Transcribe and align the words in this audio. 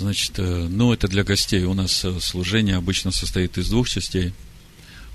Значит, 0.00 0.38
э, 0.38 0.66
ну, 0.70 0.94
это 0.94 1.08
для 1.08 1.24
гостей. 1.24 1.62
У 1.64 1.74
нас 1.74 2.06
э, 2.06 2.20
служение 2.20 2.76
обычно 2.76 3.10
состоит 3.10 3.58
из 3.58 3.68
двух 3.68 3.86
частей. 3.86 4.32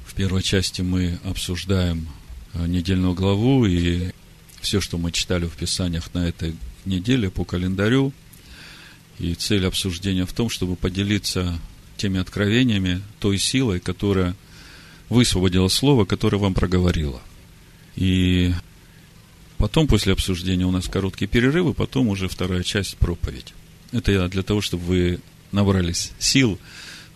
В 0.06 0.14
первой 0.14 0.44
части 0.44 0.84
мы 0.84 1.18
обсуждаем 1.24 2.08
э, 2.54 2.68
недельную 2.68 3.16
главу 3.16 3.66
и 3.66 4.12
все, 4.62 4.82
что 4.82 5.00
мы 5.00 5.12
читали 5.12 5.48
в 5.48 5.54
Писаниях 5.54 6.14
на 6.14 6.28
этой 6.28 6.56
неделе 6.86 7.32
по 7.32 7.46
календарю. 7.46 8.14
И 9.18 9.34
цель 9.34 9.66
обсуждения 9.66 10.28
в 10.28 10.34
том, 10.34 10.52
чтобы 10.52 10.76
поделиться 10.76 11.60
теми 11.98 12.20
откровениями, 12.20 13.02
той 13.20 13.40
силой, 13.40 13.80
которая 13.80 14.36
высвободила 15.10 15.68
слово, 15.68 16.06
которое 16.06 16.38
вам 16.38 16.54
проговорило. 16.54 17.24
И 17.96 18.54
потом, 19.58 19.88
после 19.88 20.14
обсуждения, 20.14 20.68
у 20.68 20.72
нас 20.72 20.88
короткие 20.88 21.28
перерывы, 21.28 21.74
потом 21.74 22.10
уже 22.10 22.28
вторая 22.28 22.62
часть 22.62 22.98
проповедь. 22.98 23.56
Это 23.92 24.28
для 24.28 24.44
того, 24.44 24.62
чтобы 24.62 24.84
вы 24.84 25.20
набрались 25.52 26.12
сил, 26.20 26.60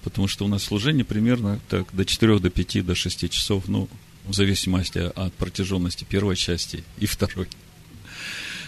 потому 0.04 0.28
что 0.28 0.46
у 0.46 0.48
нас 0.48 0.64
служение 0.64 1.06
примерно 1.06 1.60
так 1.70 1.88
до 1.94 2.06
4, 2.06 2.40
до 2.40 2.50
5, 2.50 2.86
до 2.86 2.96
6 2.96 3.30
часов, 3.30 3.68
ну, 3.68 3.90
в 4.26 4.34
зависимости 4.34 5.00
от 5.00 5.34
протяженности 5.34 6.06
первой 6.08 6.36
части 6.36 6.84
и 7.00 7.06
второй. 7.06 7.48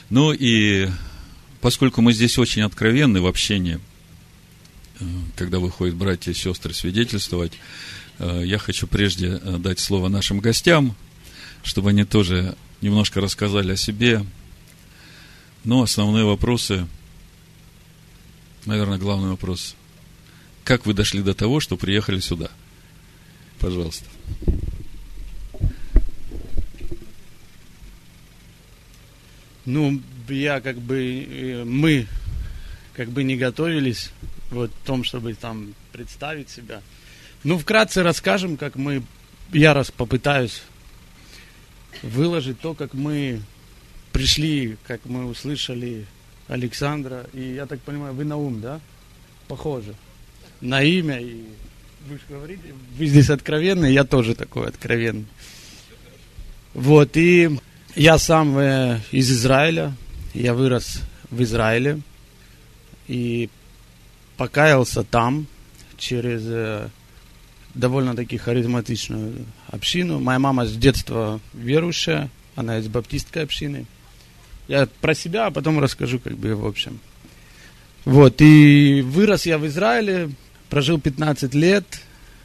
Ну 0.10 0.34
и 0.34 0.90
поскольку 1.62 2.02
мы 2.02 2.14
здесь 2.14 2.38
очень 2.38 2.64
откровенны 2.64 3.22
в 3.22 3.28
общении, 3.28 3.80
э, 5.00 5.06
когда 5.36 5.60
выходят 5.60 5.96
братья 5.96 6.32
и 6.32 6.36
сестры 6.36 6.74
свидетельствовать, 6.74 7.54
э, 8.20 8.44
я 8.46 8.58
хочу 8.58 8.88
прежде 8.88 9.40
э, 9.42 9.58
дать 9.58 9.80
слово 9.80 10.10
нашим 10.10 10.40
гостям, 10.40 10.96
чтобы 11.64 11.92
они 11.92 12.04
тоже 12.04 12.58
немножко 12.82 13.22
рассказали 13.22 13.74
о 13.74 13.78
себе. 13.78 14.26
Но 15.64 15.84
основные 15.84 16.26
вопросы– 16.26 16.88
наверное, 18.66 18.98
главный 18.98 19.30
вопрос. 19.30 19.76
Как 20.64 20.86
вы 20.86 20.94
дошли 20.94 21.22
до 21.22 21.34
того, 21.34 21.60
что 21.60 21.78
приехали 21.78 22.20
сюда? 22.20 22.50
Пожалуйста. 23.60 24.06
Ну, 29.66 30.02
я 30.28 30.60
как 30.62 30.78
бы, 30.78 31.26
э, 31.30 31.64
мы 31.64 32.08
как 32.94 33.10
бы 33.10 33.24
не 33.24 33.38
готовились 33.38 34.12
вот 34.50 34.72
в 34.72 34.86
том, 34.86 35.04
чтобы 35.04 35.34
там 35.34 35.74
представить 35.92 36.50
себя. 36.50 36.82
Ну, 37.44 37.58
вкратце 37.58 38.04
расскажем, 38.04 38.58
как 38.58 38.76
мы, 38.76 39.04
я 39.52 39.74
раз 39.74 39.92
попытаюсь 39.92 40.62
выложить 42.02 42.60
то, 42.60 42.74
как 42.74 42.94
мы 42.94 43.42
пришли, 44.12 44.78
как 44.86 45.06
мы 45.06 45.26
услышали 45.26 46.06
Александра. 46.52 47.26
И 47.34 47.54
я 47.54 47.66
так 47.66 47.80
понимаю, 47.80 48.14
вы 48.14 48.26
на 48.26 48.36
ум, 48.36 48.60
да? 48.60 48.82
Похоже. 49.48 49.96
На 50.60 50.84
имя. 50.84 51.20
И 51.20 51.46
вы 52.08 52.16
же 52.16 52.22
говорите, 52.28 52.74
вы 52.98 53.06
здесь 53.06 53.30
откровенный, 53.30 53.94
я 53.94 54.04
тоже 54.04 54.36
такой 54.36 54.68
откровенный. 54.68 55.26
Вот, 56.74 57.16
и 57.16 57.58
я 57.96 58.18
сам 58.18 58.58
э, 58.58 59.00
из 59.12 59.32
Израиля. 59.32 59.96
Я 60.34 60.54
вырос 60.54 61.02
в 61.30 61.42
Израиле. 61.42 62.02
И 63.08 63.50
покаялся 64.36 65.04
там 65.04 65.48
через 65.98 66.42
э, 66.46 66.90
довольно-таки 67.76 68.38
харизматичную 68.38 69.46
общину. 69.68 70.20
Моя 70.20 70.40
мама 70.40 70.66
с 70.66 70.74
детства 70.76 71.40
верующая, 71.54 72.30
она 72.56 72.80
из 72.80 72.90
баптистской 72.90 73.44
общины. 73.44 73.86
Я 74.72 74.88
про 75.02 75.14
себя, 75.14 75.48
а 75.48 75.52
потом 75.52 75.82
расскажу, 75.82 76.18
как 76.18 76.38
бы, 76.38 76.56
в 76.56 76.66
общем. 76.66 77.02
Вот, 78.06 78.40
и 78.40 79.02
вырос 79.02 79.46
я 79.46 79.58
в 79.58 79.68
Израиле, 79.68 80.30
прожил 80.70 80.98
15 80.98 81.54
лет, 81.56 81.84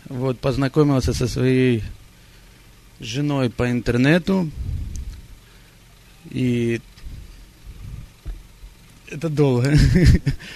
вот, 0.09 0.41
познакомился 0.41 1.13
со 1.13 1.29
своей 1.29 1.85
женой 2.99 3.49
по 3.49 3.71
интернету, 3.71 4.51
и 6.33 6.81
это 9.09 9.29
долго. 9.29 9.73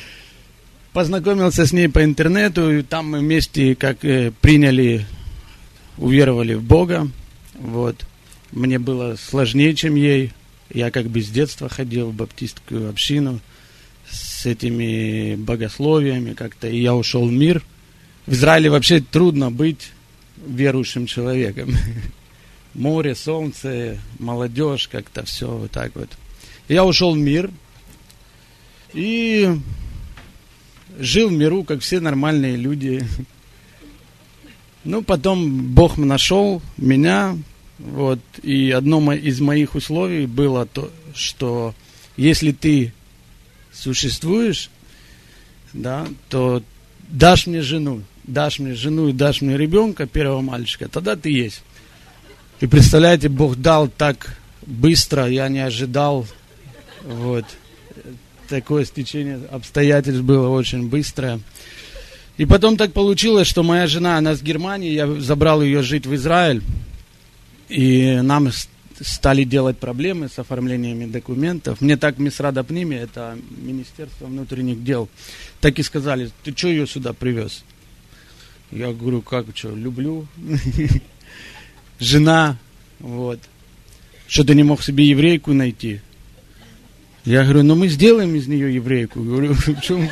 Познакомился 0.92 1.66
с 1.66 1.72
ней 1.72 1.88
по 1.88 2.03
интернету, 2.03 2.69
и 2.78 2.82
там 2.82 3.12
мы 3.12 3.20
вместе 3.20 3.76
как 3.76 4.04
э, 4.04 4.32
приняли, 4.41 5.06
уверовали 5.98 6.54
в 6.54 6.64
Бога. 6.64 7.06
Вот. 7.54 8.04
Мне 8.50 8.80
было 8.80 9.14
сложнее, 9.14 9.76
чем 9.76 9.94
ей. 9.94 10.32
Я 10.72 10.91
как 10.91 11.06
бы 11.06 11.20
с 11.20 11.28
детства 11.28 11.69
ходил 11.69 12.10
в 12.10 12.14
баптистскую 12.14 12.88
общину 12.91 13.41
с 14.08 14.47
этими 14.47 15.34
богословиями 15.36 16.34
как-то, 16.34 16.69
и 16.69 16.81
я 16.81 16.94
ушел 16.94 17.26
в 17.26 17.32
мир. 17.32 17.62
В 18.26 18.32
Израиле 18.32 18.70
вообще 18.70 19.00
трудно 19.00 19.50
быть 19.50 19.91
верующим 20.47 21.06
человеком. 21.06 21.75
Море, 22.75 23.14
солнце, 23.14 23.98
молодежь, 24.19 24.88
как-то 24.88 25.25
все 25.25 25.48
вот 25.48 25.70
так 25.72 25.94
вот. 25.97 26.09
Я 26.69 26.84
ушел 26.84 27.14
в 27.14 27.19
мир 27.19 27.50
и 28.92 29.59
жил 30.98 31.28
в 31.28 31.32
миру, 31.32 31.64
как 31.64 31.80
все 31.80 32.00
нормальные 32.00 32.56
люди. 32.56 33.03
Ну, 34.82 35.03
потом 35.03 35.75
Бог 35.75 35.98
нашел 35.98 36.62
меня, 36.78 37.36
вот. 37.80 38.20
И 38.42 38.70
одно 38.70 39.12
из 39.12 39.41
моих 39.41 39.74
условий 39.74 40.26
было 40.26 40.66
то, 40.66 40.91
что 41.14 41.74
если 42.16 42.52
ты 42.52 42.92
существуешь, 43.72 44.70
да, 45.72 46.06
то 46.28 46.62
дашь 47.08 47.46
мне 47.46 47.62
жену, 47.62 48.02
дашь 48.24 48.58
мне 48.58 48.74
жену 48.74 49.08
и 49.08 49.12
дашь 49.12 49.41
мне 49.41 49.56
ребенка, 49.56 50.06
первого 50.06 50.42
мальчика, 50.42 50.88
тогда 50.88 51.16
ты 51.16 51.30
есть. 51.30 51.62
И 52.60 52.66
представляете, 52.66 53.28
Бог 53.28 53.56
дал 53.56 53.88
так 53.88 54.36
быстро, 54.66 55.26
я 55.26 55.48
не 55.48 55.60
ожидал. 55.60 56.26
Вот. 57.04 57.47
Такое 58.48 58.84
стечение 58.84 59.41
обстоятельств 59.50 60.22
было 60.22 60.48
очень 60.48 60.88
быстрое. 60.88 61.41
И 62.36 62.44
потом 62.44 62.76
так 62.76 62.92
получилось, 62.92 63.47
что 63.47 63.62
моя 63.62 63.86
жена, 63.86 64.18
она 64.18 64.34
с 64.34 64.42
Германии, 64.42 64.92
я 64.92 65.06
забрал 65.20 65.62
ее 65.62 65.82
жить 65.82 66.06
в 66.06 66.14
Израиль. 66.14 66.62
И 67.70 68.20
нам 68.22 68.50
стали 69.00 69.44
делать 69.44 69.78
проблемы 69.78 70.28
с 70.28 70.38
оформлениями 70.41 71.06
документов. 71.06 71.81
Мне 71.81 71.97
так 71.97 72.19
Мисрада 72.19 72.64
Пними, 72.64 72.97
это 72.97 73.38
Министерство 73.50 74.26
внутренних 74.26 74.82
дел, 74.82 75.08
так 75.60 75.78
и 75.78 75.82
сказали, 75.84 76.30
ты 76.42 76.53
что 76.54 76.69
ее 76.69 76.86
сюда 76.86 77.12
привез? 77.12 77.64
Я 78.72 78.92
говорю, 78.92 79.22
как 79.22 79.47
что, 79.54 79.75
люблю. 79.75 80.26
Жена, 82.00 82.59
вот. 82.98 83.38
Что 84.26 84.44
ты 84.44 84.54
не 84.54 84.64
мог 84.64 84.82
себе 84.82 85.04
еврейку 85.04 85.53
найти? 85.53 86.00
Я 87.25 87.44
говорю, 87.44 87.62
ну 87.62 87.76
мы 87.76 87.88
сделаем 87.88 88.34
из 88.34 88.48
нее 88.48 88.75
еврейку. 88.75 89.22
Говорю, 89.22 89.54
в 89.54 89.80
чем 89.80 90.09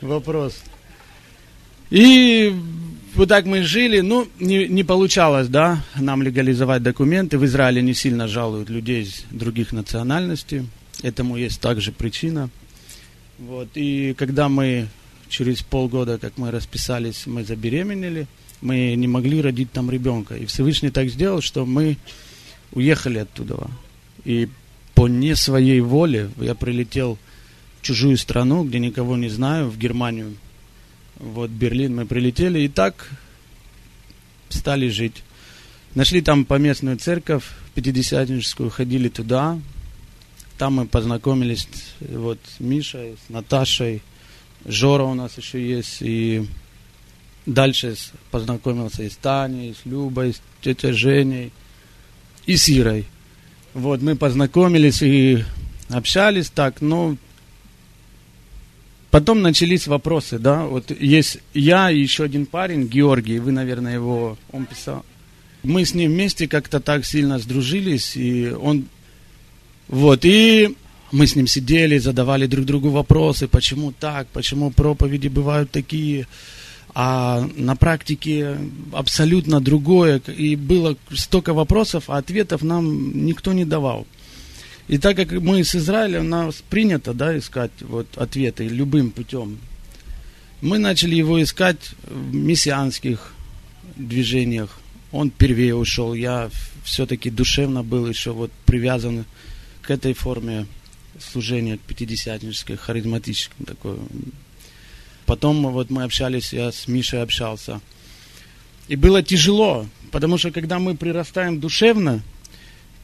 вопрос? 0.00 0.62
И 1.90 2.54
вот 3.14 3.28
так 3.28 3.46
мы 3.46 3.62
жили, 3.62 4.00
ну, 4.00 4.28
не, 4.38 4.68
не 4.68 4.84
получалось, 4.84 5.48
да, 5.48 5.82
нам 5.96 6.22
легализовать 6.22 6.82
документы. 6.82 7.38
В 7.38 7.44
Израиле 7.44 7.82
не 7.82 7.94
сильно 7.94 8.28
жалуют 8.28 8.70
людей 8.70 9.02
из 9.02 9.24
других 9.30 9.72
национальностей. 9.72 10.66
Этому 11.02 11.36
есть 11.36 11.60
также 11.60 11.92
причина. 11.92 12.50
Вот, 13.38 13.68
и 13.74 14.14
когда 14.18 14.48
мы 14.48 14.88
через 15.28 15.62
полгода, 15.62 16.18
как 16.18 16.36
мы 16.36 16.50
расписались, 16.50 17.26
мы 17.26 17.44
забеременели, 17.44 18.26
мы 18.60 18.94
не 18.94 19.08
могли 19.08 19.40
родить 19.40 19.72
там 19.72 19.90
ребенка. 19.90 20.36
И 20.36 20.44
Всевышний 20.44 20.90
так 20.90 21.08
сделал, 21.08 21.40
что 21.40 21.64
мы 21.64 21.96
уехали 22.72 23.18
оттуда. 23.18 23.68
И 24.24 24.48
по 24.94 25.08
не 25.08 25.34
своей 25.34 25.80
воле 25.80 26.30
я 26.38 26.54
прилетел 26.54 27.18
в 27.80 27.82
чужую 27.82 28.18
страну, 28.18 28.64
где 28.64 28.78
никого 28.78 29.16
не 29.16 29.30
знаю, 29.30 29.70
в 29.70 29.78
Германию, 29.78 30.34
вот 31.20 31.50
Берлин 31.50 31.94
мы 31.94 32.06
прилетели 32.06 32.60
и 32.60 32.68
так 32.68 33.10
стали 34.48 34.88
жить. 34.88 35.22
Нашли 35.94 36.22
там 36.22 36.44
поместную 36.44 36.96
церковь, 36.96 37.44
пятидесятническую, 37.74 38.70
ходили 38.70 39.08
туда. 39.08 39.60
Там 40.56 40.74
мы 40.74 40.86
познакомились 40.86 41.68
вот 42.00 42.38
с 42.56 42.60
Мишей, 42.60 43.16
с 43.26 43.30
Наташей. 43.30 44.02
Жора 44.64 45.04
у 45.04 45.14
нас 45.14 45.36
еще 45.36 45.66
есть. 45.66 45.98
И 46.00 46.46
дальше 47.44 47.96
познакомился 48.30 49.02
и 49.02 49.10
с 49.10 49.16
Таней, 49.16 49.70
и 49.70 49.74
с 49.74 49.84
Любой, 49.84 50.30
и 50.30 50.32
с 50.32 50.42
тетей 50.62 50.92
Женей, 50.92 51.52
и 52.46 52.56
с 52.56 52.68
Ирой. 52.68 53.06
Вот, 53.74 54.00
мы 54.02 54.16
познакомились 54.16 55.02
и 55.02 55.44
общались 55.88 56.50
так, 56.50 56.80
но 56.80 57.16
Потом 59.10 59.42
начались 59.42 59.88
вопросы, 59.88 60.38
да, 60.38 60.64
вот 60.64 60.92
есть 60.92 61.38
я 61.52 61.90
и 61.90 61.98
еще 61.98 62.22
один 62.24 62.46
парень, 62.46 62.86
Георгий, 62.86 63.40
вы, 63.40 63.50
наверное, 63.50 63.94
его, 63.94 64.38
он 64.52 64.66
писал. 64.66 65.04
Мы 65.64 65.84
с 65.84 65.94
ним 65.94 66.12
вместе 66.12 66.46
как-то 66.46 66.78
так 66.78 67.04
сильно 67.04 67.38
сдружились, 67.40 68.16
и 68.16 68.50
он, 68.50 68.86
вот, 69.88 70.24
и 70.24 70.76
Мы 71.12 71.26
с 71.26 71.34
ним 71.34 71.46
сидели, 71.46 71.98
задавали 71.98 72.46
друг 72.46 72.64
другу 72.64 72.90
вопросы, 72.90 73.48
почему 73.48 73.92
так, 73.92 74.28
почему 74.28 74.70
проповеди 74.70 75.26
бывают 75.26 75.70
такие, 75.70 76.28
а 76.94 77.48
на 77.56 77.74
практике 77.74 78.56
абсолютно 78.92 79.60
другое. 79.60 80.20
И 80.36 80.54
было 80.54 80.96
столько 81.12 81.52
вопросов, 81.52 82.04
а 82.08 82.18
ответов 82.18 82.62
нам 82.62 83.26
никто 83.26 83.52
не 83.52 83.64
давал. 83.64 84.06
И 84.90 84.98
так 84.98 85.14
как 85.14 85.30
мы 85.30 85.62
с 85.62 85.76
Израилем, 85.76 86.22
у 86.22 86.28
нас 86.28 86.64
принято 86.68 87.14
да, 87.14 87.38
искать 87.38 87.70
вот, 87.78 88.08
ответы 88.18 88.66
любым 88.66 89.12
путем, 89.12 89.60
мы 90.60 90.78
начали 90.78 91.14
его 91.14 91.40
искать 91.40 91.92
в 92.08 92.34
мессианских 92.34 93.32
движениях. 93.94 94.80
Он 95.12 95.30
первее 95.30 95.76
ушел, 95.76 96.12
я 96.12 96.50
все-таки 96.82 97.30
душевно 97.30 97.84
был 97.84 98.08
еще 98.08 98.32
вот 98.32 98.50
привязан 98.66 99.26
к 99.80 99.92
этой 99.92 100.12
форме 100.12 100.66
служения, 101.20 101.76
пятидесятнической, 101.78 102.76
харизматической 102.76 103.66
такой. 103.66 103.96
Потом 105.24 105.68
вот 105.68 105.90
мы 105.90 106.02
общались, 106.02 106.52
я 106.52 106.72
с 106.72 106.88
Мишей 106.88 107.22
общался. 107.22 107.80
И 108.88 108.96
было 108.96 109.22
тяжело, 109.22 109.86
потому 110.10 110.36
что 110.36 110.50
когда 110.50 110.80
мы 110.80 110.96
прирастаем 110.96 111.60
душевно 111.60 112.24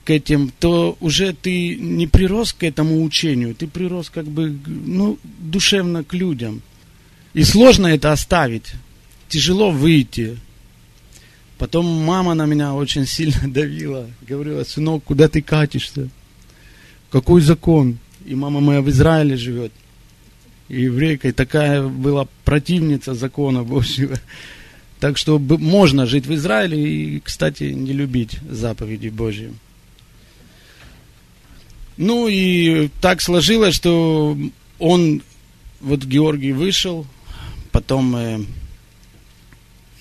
к 0.06 0.10
этим, 0.10 0.52
то 0.60 0.96
уже 1.00 1.32
ты 1.32 1.74
не 1.74 2.06
прирос 2.06 2.52
к 2.52 2.62
этому 2.62 3.02
учению, 3.02 3.56
ты 3.56 3.66
прирос 3.66 4.08
как 4.08 4.26
бы, 4.26 4.56
ну, 4.66 5.18
душевно 5.24 6.04
к 6.04 6.14
людям. 6.14 6.62
И 7.34 7.42
сложно 7.42 7.88
это 7.88 8.12
оставить, 8.12 8.72
тяжело 9.28 9.72
выйти. 9.72 10.38
Потом 11.58 11.86
мама 11.86 12.34
на 12.34 12.46
меня 12.46 12.72
очень 12.74 13.04
сильно 13.04 13.40
давила, 13.52 14.06
говорила, 14.28 14.62
сынок, 14.62 15.02
куда 15.02 15.28
ты 15.28 15.42
катишься? 15.42 16.08
Какой 17.10 17.40
закон? 17.40 17.98
И 18.24 18.36
мама 18.36 18.60
моя 18.60 18.82
в 18.82 18.88
Израиле 18.88 19.36
живет. 19.36 19.72
И 20.68 20.82
еврейка, 20.82 21.28
и 21.28 21.32
такая 21.32 21.82
была 21.82 22.28
противница 22.44 23.14
закона 23.14 23.64
Божьего. 23.64 24.16
Так 25.00 25.18
что 25.18 25.38
можно 25.38 26.06
жить 26.06 26.26
в 26.26 26.34
Израиле 26.34 26.78
и, 26.78 27.20
кстати, 27.20 27.64
не 27.64 27.92
любить 27.92 28.38
заповеди 28.48 29.08
Божьи. 29.08 29.50
Ну 31.96 32.28
и 32.28 32.88
так 33.00 33.22
сложилось, 33.22 33.74
что 33.74 34.36
он, 34.78 35.22
вот 35.80 36.04
Георгий 36.04 36.52
вышел, 36.52 37.06
потом 37.72 38.16
э, 38.16 38.40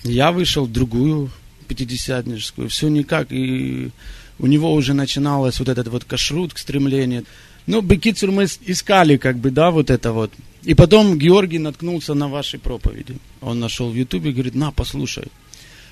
я 0.03 0.31
вышел 0.31 0.65
в 0.65 0.71
другую 0.71 1.31
пятидесятническую, 1.67 2.69
все 2.69 2.89
никак, 2.89 3.31
и 3.31 3.91
у 4.39 4.47
него 4.47 4.73
уже 4.73 4.93
начиналось 4.93 5.59
вот 5.59 5.69
этот 5.69 5.87
вот 5.87 6.03
кашрут, 6.03 6.57
стремление. 6.57 7.23
Ну, 7.65 7.81
Бекицур 7.81 8.31
мы 8.31 8.45
искали, 8.65 9.17
как 9.17 9.37
бы, 9.37 9.49
да, 9.49 9.71
вот 9.71 9.89
это 9.89 10.11
вот. 10.11 10.31
И 10.63 10.73
потом 10.73 11.17
Георгий 11.17 11.59
наткнулся 11.59 12.13
на 12.13 12.27
ваши 12.27 12.59
проповеди. 12.59 13.17
Он 13.41 13.59
нашел 13.59 13.89
в 13.89 13.95
Ютубе 13.95 14.31
говорит, 14.31 14.55
на, 14.55 14.71
послушай. 14.71 15.25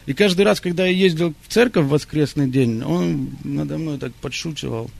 И 0.05 0.13
каждый 0.13 0.43
раз, 0.43 0.59
когда 0.59 0.85
я 0.85 0.91
ездил 0.91 1.33
в 1.47 1.53
церковь 1.53 1.85
в 1.85 1.89
воскресный 1.89 2.49
день, 2.49 2.83
он 2.83 3.29
надо 3.43 3.77
мной 3.77 3.97
так 3.97 4.13
подшучивал, 4.15 4.91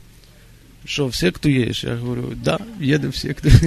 что 0.86 1.10
в 1.10 1.16
секту 1.16 1.50
едешь? 1.50 1.84
Я 1.84 1.96
говорю, 1.96 2.34
да, 2.36 2.60
еду 2.80 3.12
в 3.12 3.18
секту. 3.18 3.50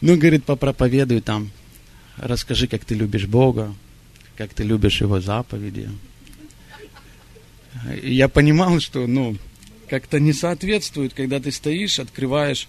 Ну, 0.00 0.16
говорит, 0.16 0.44
попроповедуй 0.44 1.20
там, 1.20 1.50
расскажи, 2.18 2.68
как 2.68 2.84
ты 2.84 2.94
любишь 2.94 3.26
Бога, 3.26 3.74
как 4.36 4.54
ты 4.54 4.62
любишь 4.62 5.00
Его 5.00 5.20
заповеди. 5.20 5.90
И 8.00 8.14
я 8.14 8.28
понимал, 8.28 8.78
что, 8.78 9.08
ну, 9.08 9.36
как-то 9.88 10.20
не 10.20 10.32
соответствует, 10.32 11.14
когда 11.14 11.40
ты 11.40 11.50
стоишь, 11.50 11.98
открываешь, 11.98 12.68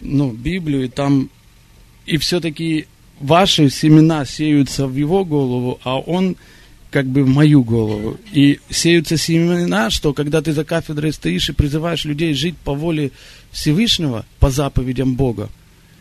ну, 0.00 0.32
Библию, 0.32 0.84
и 0.84 0.88
там, 0.88 1.28
и 2.06 2.16
все-таки 2.16 2.86
ваши 3.20 3.68
семена 3.68 4.24
сеются 4.24 4.86
в 4.86 4.96
его 4.96 5.24
голову, 5.24 5.78
а 5.84 5.98
он 5.98 6.36
как 6.90 7.06
бы 7.06 7.24
в 7.24 7.28
мою 7.28 7.62
голову. 7.62 8.18
И 8.32 8.58
сеются 8.68 9.16
семена, 9.16 9.90
что 9.90 10.12
когда 10.12 10.42
ты 10.42 10.52
за 10.52 10.64
кафедрой 10.64 11.12
стоишь 11.12 11.48
и 11.48 11.52
призываешь 11.52 12.04
людей 12.04 12.34
жить 12.34 12.56
по 12.56 12.74
воле 12.74 13.12
Всевышнего, 13.52 14.26
по 14.38 14.50
заповедям 14.50 15.14
Бога, 15.14 15.48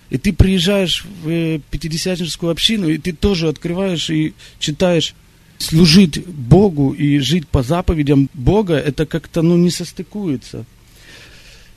и 0.09 0.17
ты 0.17 0.33
приезжаешь 0.33 1.05
в 1.23 1.29
э, 1.29 1.59
пятидесятническую 1.69 2.51
общину, 2.51 2.89
и 2.89 2.97
ты 2.97 3.13
тоже 3.13 3.47
открываешь 3.47 4.09
и 4.09 4.33
читаешь 4.57 5.13
служить 5.59 6.25
Богу 6.25 6.91
и 6.93 7.19
жить 7.19 7.47
по 7.47 7.61
заповедям 7.61 8.29
Бога, 8.33 8.75
это 8.75 9.05
как-то 9.05 9.41
ну, 9.41 9.57
не 9.57 9.69
состыкуется. 9.69 10.65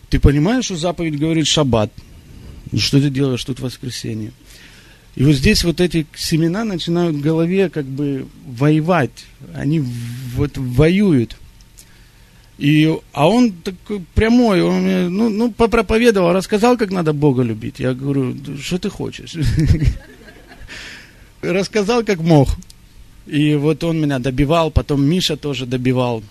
Ты 0.09 0.19
понимаешь, 0.19 0.67
что 0.67 0.77
заповедь 0.77 1.19
говорит 1.19 1.47
шаббат? 1.47 1.93
Ну, 2.71 2.79
что 2.79 3.01
ты 3.01 3.11
делаешь 3.11 3.45
тут 3.45 3.59
в 3.59 3.63
воскресенье? 3.63 4.33
И 5.15 5.25
вот 5.25 5.35
здесь 5.35 5.63
вот 5.65 5.81
эти 5.81 6.07
семена 6.17 6.65
начинают 6.65 7.17
в 7.17 7.21
голове 7.21 7.69
как 7.69 7.85
бы 7.85 8.27
воевать. 8.47 9.27
Они 9.55 9.83
вот 10.35 10.57
воюют. 10.57 11.37
И, 12.59 12.97
а 13.13 13.29
он 13.29 13.53
такой 13.53 14.05
прямой, 14.15 14.63
он 14.63 14.83
мне, 14.83 15.09
ну, 15.09 15.29
ну, 15.29 15.51
попроповедовал, 15.51 16.33
рассказал, 16.33 16.77
как 16.77 16.91
надо 16.91 17.13
Бога 17.13 17.43
любить. 17.43 17.81
Я 17.81 17.93
говорю, 17.93 18.37
что 18.61 18.79
ты 18.79 18.89
хочешь? 18.89 19.35
Рассказал, 21.43 22.05
как 22.05 22.21
мог. 22.21 22.49
И 23.27 23.55
вот 23.55 23.83
он 23.85 24.01
меня 24.01 24.19
добивал, 24.19 24.71
потом 24.71 25.05
Миша 25.05 25.37
тоже 25.37 25.67
добивал. 25.67 26.23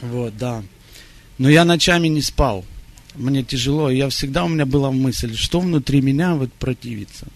Вот, 0.00 0.36
да. 0.36 0.62
Но 1.38 1.48
я 1.48 1.64
ночами 1.64 2.08
не 2.08 2.22
спал. 2.22 2.64
Мне 3.14 3.42
тяжело. 3.42 3.90
Я 3.90 4.08
всегда 4.08 4.44
у 4.44 4.48
меня 4.48 4.66
была 4.66 4.90
мысль, 4.90 5.36
что 5.36 5.60
внутри 5.60 6.00
меня 6.00 6.34
вот 6.34 6.52
противится. 6.52 7.28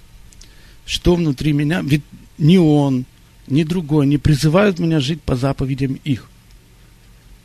Что 0.87 1.15
внутри 1.15 1.53
меня. 1.53 1.83
Ведь 1.83 2.03
ни 2.39 2.57
он, 2.57 3.05
ни 3.47 3.63
другой 3.63 4.07
не 4.07 4.19
призывают 4.19 4.79
меня 4.79 5.01
жить 5.01 5.23
по 5.23 5.37
заповедям 5.37 5.95
их. 6.05 6.29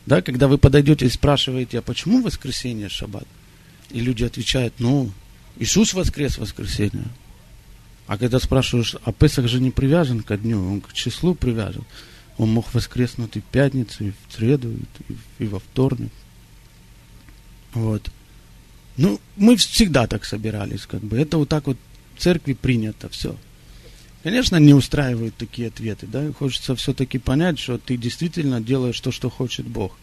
Да, 0.06 0.22
когда 0.22 0.48
вы 0.48 0.58
подойдете 0.58 1.06
и 1.06 1.10
спрашиваете, 1.10 1.78
а 1.78 1.82
почему 1.82 2.22
воскресенье 2.22 2.88
шаббат? 2.88 3.26
И 3.90 4.00
люди 4.00 4.24
отвечают, 4.24 4.74
ну, 4.78 5.10
Иисус 5.58 5.92
воскрес 5.92 6.38
воскресенье. 6.38 7.04
А 8.06 8.16
когда 8.16 8.38
спрашиваешь, 8.38 8.96
а 9.04 9.12
Песах 9.12 9.48
же 9.48 9.60
не 9.60 9.70
привязан 9.70 10.22
ко 10.22 10.38
дню, 10.38 10.72
он 10.72 10.80
к 10.80 10.94
числу 10.94 11.34
привязан. 11.34 11.84
Он 12.38 12.50
мог 12.50 12.72
воскреснуть 12.72 13.36
и 13.36 13.40
в 13.40 13.44
пятницу, 13.44 14.04
и 14.04 14.10
в 14.12 14.34
среду, 14.34 14.72
и, 15.08 15.44
и 15.44 15.46
во 15.46 15.58
вторник. 15.58 16.10
Вот. 17.74 18.10
Ну, 18.96 19.20
мы 19.36 19.56
всегда 19.56 20.06
так 20.06 20.24
собирались, 20.24 20.86
как 20.86 21.00
бы. 21.02 21.18
Это 21.18 21.36
вот 21.36 21.48
так 21.48 21.66
вот 21.66 21.76
церкви 22.18 22.52
принято 22.52 23.08
все. 23.08 23.36
Конечно, 24.22 24.56
не 24.56 24.74
устраивают 24.74 25.36
такие 25.36 25.68
ответы, 25.68 26.06
да, 26.06 26.32
хочется 26.32 26.74
все-таки 26.74 27.18
понять, 27.18 27.58
что 27.58 27.78
ты 27.78 27.96
действительно 27.96 28.60
делаешь 28.60 29.00
то, 29.00 29.12
что 29.12 29.30
хочет 29.30 29.66
Бог. 29.66 29.96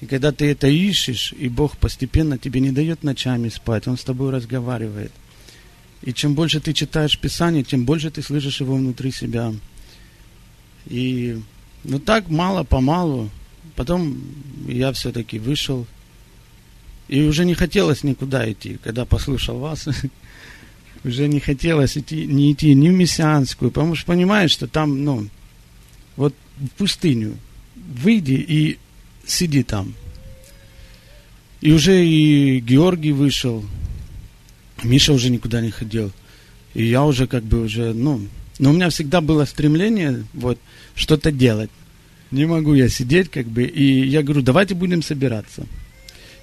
И 0.00 0.06
когда 0.06 0.32
ты 0.32 0.46
это 0.50 0.66
ищешь, 0.66 1.32
и 1.38 1.48
Бог 1.48 1.76
постепенно 1.76 2.38
тебе 2.38 2.60
не 2.60 2.72
дает 2.72 3.04
ночами 3.04 3.50
спать, 3.50 3.86
Он 3.86 3.96
с 3.96 4.02
тобой 4.02 4.30
разговаривает. 4.30 5.12
И 6.02 6.12
чем 6.12 6.34
больше 6.34 6.60
ты 6.60 6.72
читаешь 6.72 7.18
Писание, 7.18 7.62
тем 7.62 7.84
больше 7.84 8.10
ты 8.10 8.22
слышишь 8.22 8.60
его 8.60 8.74
внутри 8.74 9.12
себя. 9.12 9.54
И 10.86 11.40
ну 11.84 11.98
так 12.00 12.28
мало-помалу. 12.28 13.30
Потом 13.76 14.20
я 14.66 14.92
все-таки 14.92 15.38
вышел. 15.38 15.86
И 17.08 17.22
уже 17.22 17.44
не 17.44 17.54
хотелось 17.54 18.02
никуда 18.02 18.50
идти, 18.50 18.78
когда 18.82 19.04
послушал 19.04 19.58
вас. 19.58 19.88
уже 21.04 21.28
не 21.28 21.40
хотелось 21.40 21.96
идти, 21.96 22.26
не 22.26 22.52
идти 22.52 22.74
ни 22.74 22.88
в 22.88 22.92
мессианскую, 22.92 23.70
потому 23.70 23.94
что 23.94 24.06
понимаешь, 24.06 24.50
что 24.50 24.66
там, 24.66 25.04
ну, 25.04 25.28
вот 26.16 26.34
в 26.56 26.68
пустыню 26.70 27.36
выйди 27.74 28.34
и 28.34 28.78
сиди 29.26 29.62
там. 29.62 29.94
И 31.60 31.72
уже 31.72 32.04
и 32.04 32.60
Георгий 32.60 33.12
вышел, 33.12 33.64
Миша 34.82 35.12
уже 35.12 35.30
никуда 35.30 35.60
не 35.60 35.70
ходил. 35.70 36.12
И 36.74 36.84
я 36.84 37.04
уже 37.04 37.26
как 37.26 37.44
бы 37.44 37.62
уже, 37.62 37.92
ну, 37.92 38.20
но 38.58 38.70
у 38.70 38.72
меня 38.72 38.90
всегда 38.90 39.20
было 39.20 39.44
стремление 39.44 40.24
вот 40.34 40.58
что-то 40.94 41.30
делать. 41.30 41.70
Не 42.30 42.46
могу 42.46 42.74
я 42.74 42.88
сидеть 42.88 43.30
как 43.30 43.46
бы. 43.46 43.64
И 43.64 44.06
я 44.06 44.22
говорю, 44.22 44.42
давайте 44.42 44.74
будем 44.74 45.02
собираться. 45.02 45.66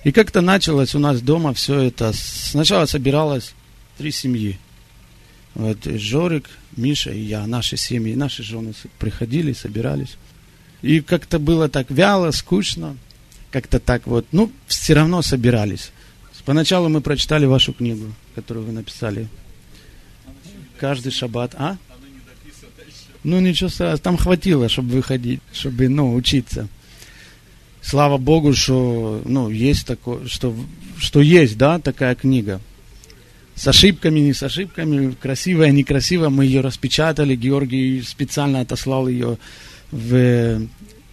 И 0.04 0.12
как-то 0.12 0.42
началось 0.42 0.96
у 0.96 1.00
нас 1.00 1.22
дома 1.22 1.54
все 1.54 1.80
это. 1.82 2.13
Сначала 2.13 2.86
собиралось 2.86 3.54
три 4.00 4.13
семьи. 4.13 4.58
Вот 5.56 5.84
Жорик, 5.84 6.50
Миша 6.77 7.12
и 7.12 7.20
я, 7.20 7.46
наши 7.46 7.75
семьи, 7.75 8.15
наши 8.15 8.44
жены 8.44 8.74
приходили, 8.98 9.51
собирались. 9.51 10.15
И 10.82 11.01
как-то 11.01 11.38
было 11.38 11.68
так 11.68 11.91
вяло, 11.91 12.32
скучно. 12.32 12.96
Как-то 13.51 13.79
так 13.82 14.08
вот, 14.08 14.25
ну, 14.32 14.51
все 14.68 14.94
равно 14.94 15.22
собирались. 15.22 15.91
Поначалу 16.46 16.88
мы 16.88 17.01
прочитали 17.01 17.46
вашу 17.46 17.74
книгу, 17.74 18.06
которую 18.36 18.65
вы 18.65 18.72
написали. 18.72 19.27
Каждый 20.79 21.12
шаббат. 21.12 21.53
А? 21.58 21.77
Ну, 23.25 23.41
ничего 23.41 23.70
страшного. 23.70 23.98
Там 23.98 24.18
хватило, 24.18 24.70
чтобы 24.70 24.91
выходить, 24.94 25.41
чтобы, 25.51 25.89
ну, 25.89 26.15
учиться. 26.15 26.70
Слава 27.82 28.18
Богу, 28.18 28.53
что, 28.53 29.22
ну, 29.25 29.50
есть 29.50 29.86
такое, 29.86 30.25
что 30.27 30.56
что 30.98 31.22
есть, 31.22 31.58
да, 31.58 31.79
такая 31.79 32.15
книга. 32.15 32.62
С 33.60 33.68
ошибками, 33.68 34.22
не 34.22 34.34
с 34.34 34.42
ошибками, 34.42 35.12
красивая, 35.12 35.72
некрасивая. 35.72 36.30
Мы 36.30 36.46
ее 36.46 36.62
распечатали, 36.62 37.36
Георгий 37.36 38.01
специально 38.04 38.62
отослал 38.62 39.10
ее 39.10 39.38
в 39.92 40.62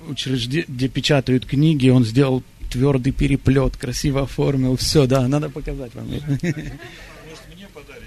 учреждение, 0.09 0.67
где 0.69 0.87
печатают 0.87 1.45
книги. 1.45 1.89
Он 1.89 2.05
сделал 2.05 2.45
твердый 2.71 3.13
переплет, 3.13 3.77
красиво 3.77 4.23
оформил. 4.23 4.77
Все, 4.77 5.09
да, 5.09 5.27
надо 5.27 5.51
показать 5.51 5.91
вам. 5.97 6.09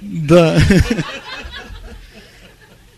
Да. 0.01 0.57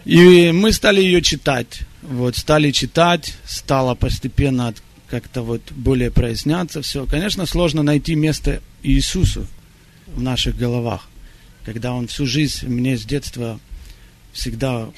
И 0.06 0.52
мы 0.52 0.72
стали 0.74 1.02
ее 1.02 1.24
читать. 1.24 1.82
Вот, 2.04 2.38
стали 2.38 2.70
читать, 2.70 3.34
стало 3.46 3.96
постепенно 3.96 4.76
как-то 5.10 5.42
вот 5.42 5.72
более 5.72 6.12
проясняться 6.12 6.84
все. 6.84 7.08
Конечно, 7.08 7.48
сложно 7.48 7.82
найти 7.82 8.14
место 8.14 8.62
Иисусу 8.84 9.48
в 10.16 10.22
наших 10.22 10.56
головах, 10.56 11.08
когда 11.66 11.94
Он 11.94 12.08
всю 12.08 12.26
жизнь, 12.26 12.68
мне 12.68 12.98
с 12.98 13.06
детства 13.06 13.60
всегда, 14.34 14.90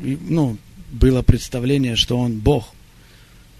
ну, 0.00 0.56
было 0.90 1.22
представление, 1.22 1.96
что 1.96 2.18
Он 2.18 2.38
Бог. 2.38 2.68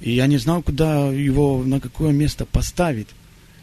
И 0.01 0.13
я 0.13 0.27
не 0.27 0.39
знал, 0.39 0.63
куда 0.63 1.09
его, 1.09 1.63
на 1.65 1.81
какое 1.81 2.13
место 2.13 2.45
поставить. 2.45 3.09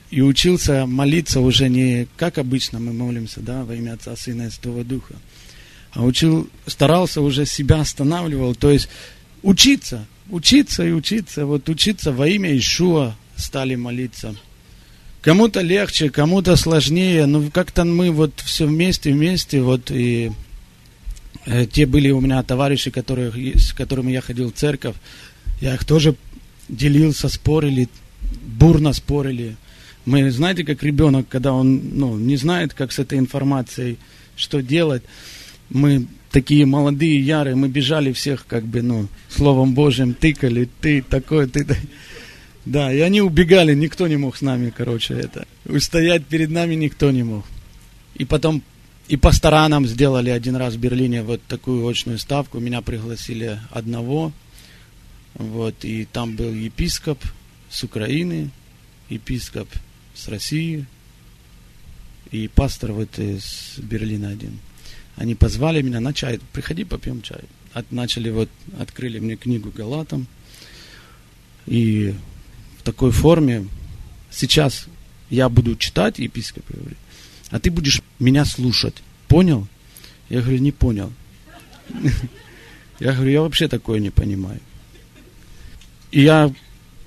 И 0.09 0.21
учился 0.21 0.85
молиться 0.85 1.39
уже 1.39 1.69
не 1.69 2.07
как 2.17 2.37
обычно 2.37 2.79
мы 2.79 2.93
молимся, 2.93 3.39
да, 3.39 3.63
во 3.63 3.75
имя 3.75 3.93
Отца, 3.93 4.15
Сына 4.15 4.43
и 4.43 4.49
Святого 4.51 4.83
Духа, 4.83 5.15
а 5.91 6.03
учил, 6.03 6.47
старался 6.67 7.21
уже 7.21 7.47
себя 7.47 7.81
останавливал, 7.81 8.53
то 8.53 8.69
есть 8.69 8.89
учиться, 9.41 10.05
учиться 10.29 10.85
и 10.85 10.91
учиться, 10.91 11.47
вот 11.47 11.67
учиться 11.67 12.11
во 12.11 12.27
имя 12.27 12.55
Ишуа 12.55 13.15
стали 13.35 13.73
молиться. 13.73 14.35
Кому-то 15.23 15.61
легче, 15.61 16.09
кому-то 16.09 16.57
сложнее, 16.57 17.25
но 17.27 17.49
как-то 17.49 17.85
мы 17.85 18.11
вот 18.11 18.33
все 18.43 18.67
вместе, 18.67 19.13
вместе, 19.13 19.61
вот 19.61 19.89
и 19.89 20.33
э, 21.45 21.65
те 21.65 21.85
были 21.85 22.11
у 22.11 22.19
меня 22.19 22.43
товарищи, 22.43 22.91
которых, 22.91 23.37
с 23.37 23.71
которыми 23.71 24.11
я 24.11 24.19
ходил 24.19 24.51
в 24.51 24.53
церковь, 24.53 24.97
я 25.61 25.75
их 25.75 25.85
тоже 25.85 26.15
делился, 26.67 27.29
спорили, 27.29 27.87
бурно 28.45 28.91
спорили. 28.91 29.55
Мы, 30.03 30.29
знаете, 30.29 30.65
как 30.65 30.83
ребенок, 30.83 31.29
когда 31.29 31.53
он 31.53 31.81
ну, 31.93 32.17
не 32.17 32.35
знает, 32.35 32.73
как 32.73 32.91
с 32.91 32.99
этой 32.99 33.17
информацией, 33.17 33.99
что 34.35 34.61
делать, 34.61 35.03
мы 35.69 36.05
такие 36.31 36.65
молодые, 36.65 37.25
ярые, 37.25 37.55
мы 37.55 37.69
бежали 37.69 38.11
всех, 38.11 38.45
как 38.45 38.65
бы, 38.65 38.81
ну, 38.81 39.07
Словом 39.29 39.73
Божьим 39.73 40.13
тыкали, 40.13 40.67
ты 40.81 41.01
такой, 41.01 41.47
ты... 41.47 41.65
Да, 42.65 42.93
и 42.93 42.99
они 42.99 43.21
убегали, 43.21 43.73
никто 43.73 44.07
не 44.07 44.15
мог 44.17 44.37
с 44.37 44.41
нами, 44.41 44.73
короче, 44.75 45.15
это. 45.15 45.45
Устоять 45.65 46.25
перед 46.25 46.49
нами 46.49 46.75
никто 46.75 47.11
не 47.11 47.23
мог. 47.23 47.45
И 48.15 48.25
потом 48.25 48.63
и 49.07 49.17
пастора 49.17 49.67
нам 49.67 49.85
сделали 49.85 50.29
один 50.29 50.55
раз 50.55 50.75
в 50.75 50.79
Берлине 50.79 51.23
вот 51.23 51.41
такую 51.43 51.85
очную 51.85 52.17
ставку. 52.19 52.59
Меня 52.59 52.81
пригласили 52.81 53.59
одного. 53.69 54.31
Вот, 55.33 55.83
и 55.83 56.05
там 56.05 56.35
был 56.35 56.53
епископ 56.53 57.19
с 57.69 57.83
Украины, 57.83 58.51
епископ 59.09 59.67
с 60.13 60.27
России 60.27 60.85
и 62.31 62.47
пастор 62.47 62.93
вот 62.93 63.19
из 63.19 63.75
Берлина 63.77 64.29
один. 64.29 64.59
Они 65.15 65.35
позвали 65.35 65.81
меня 65.81 65.99
на 65.99 66.13
чай. 66.13 66.39
Приходи, 66.51 66.83
попьем 66.83 67.21
чай. 67.21 67.41
От, 67.73 67.91
начали 67.91 68.29
вот, 68.29 68.49
открыли 68.79 69.19
мне 69.19 69.35
книгу 69.35 69.71
Галатам. 69.71 70.27
И 71.67 72.15
такой 72.83 73.11
форме 73.11 73.67
сейчас 74.31 74.87
я 75.29 75.49
буду 75.49 75.75
читать, 75.75 76.19
епископ 76.19 76.63
говорит, 76.69 76.97
а 77.49 77.59
ты 77.59 77.71
будешь 77.71 78.01
меня 78.19 78.45
слушать. 78.45 78.95
Понял? 79.27 79.67
Я 80.29 80.41
говорю, 80.41 80.59
не 80.59 80.71
понял. 80.71 81.11
Я 82.99 83.13
говорю, 83.13 83.31
я 83.31 83.41
вообще 83.41 83.67
такое 83.67 83.99
не 83.99 84.11
понимаю. 84.11 84.61
И 86.11 86.21
я 86.21 86.53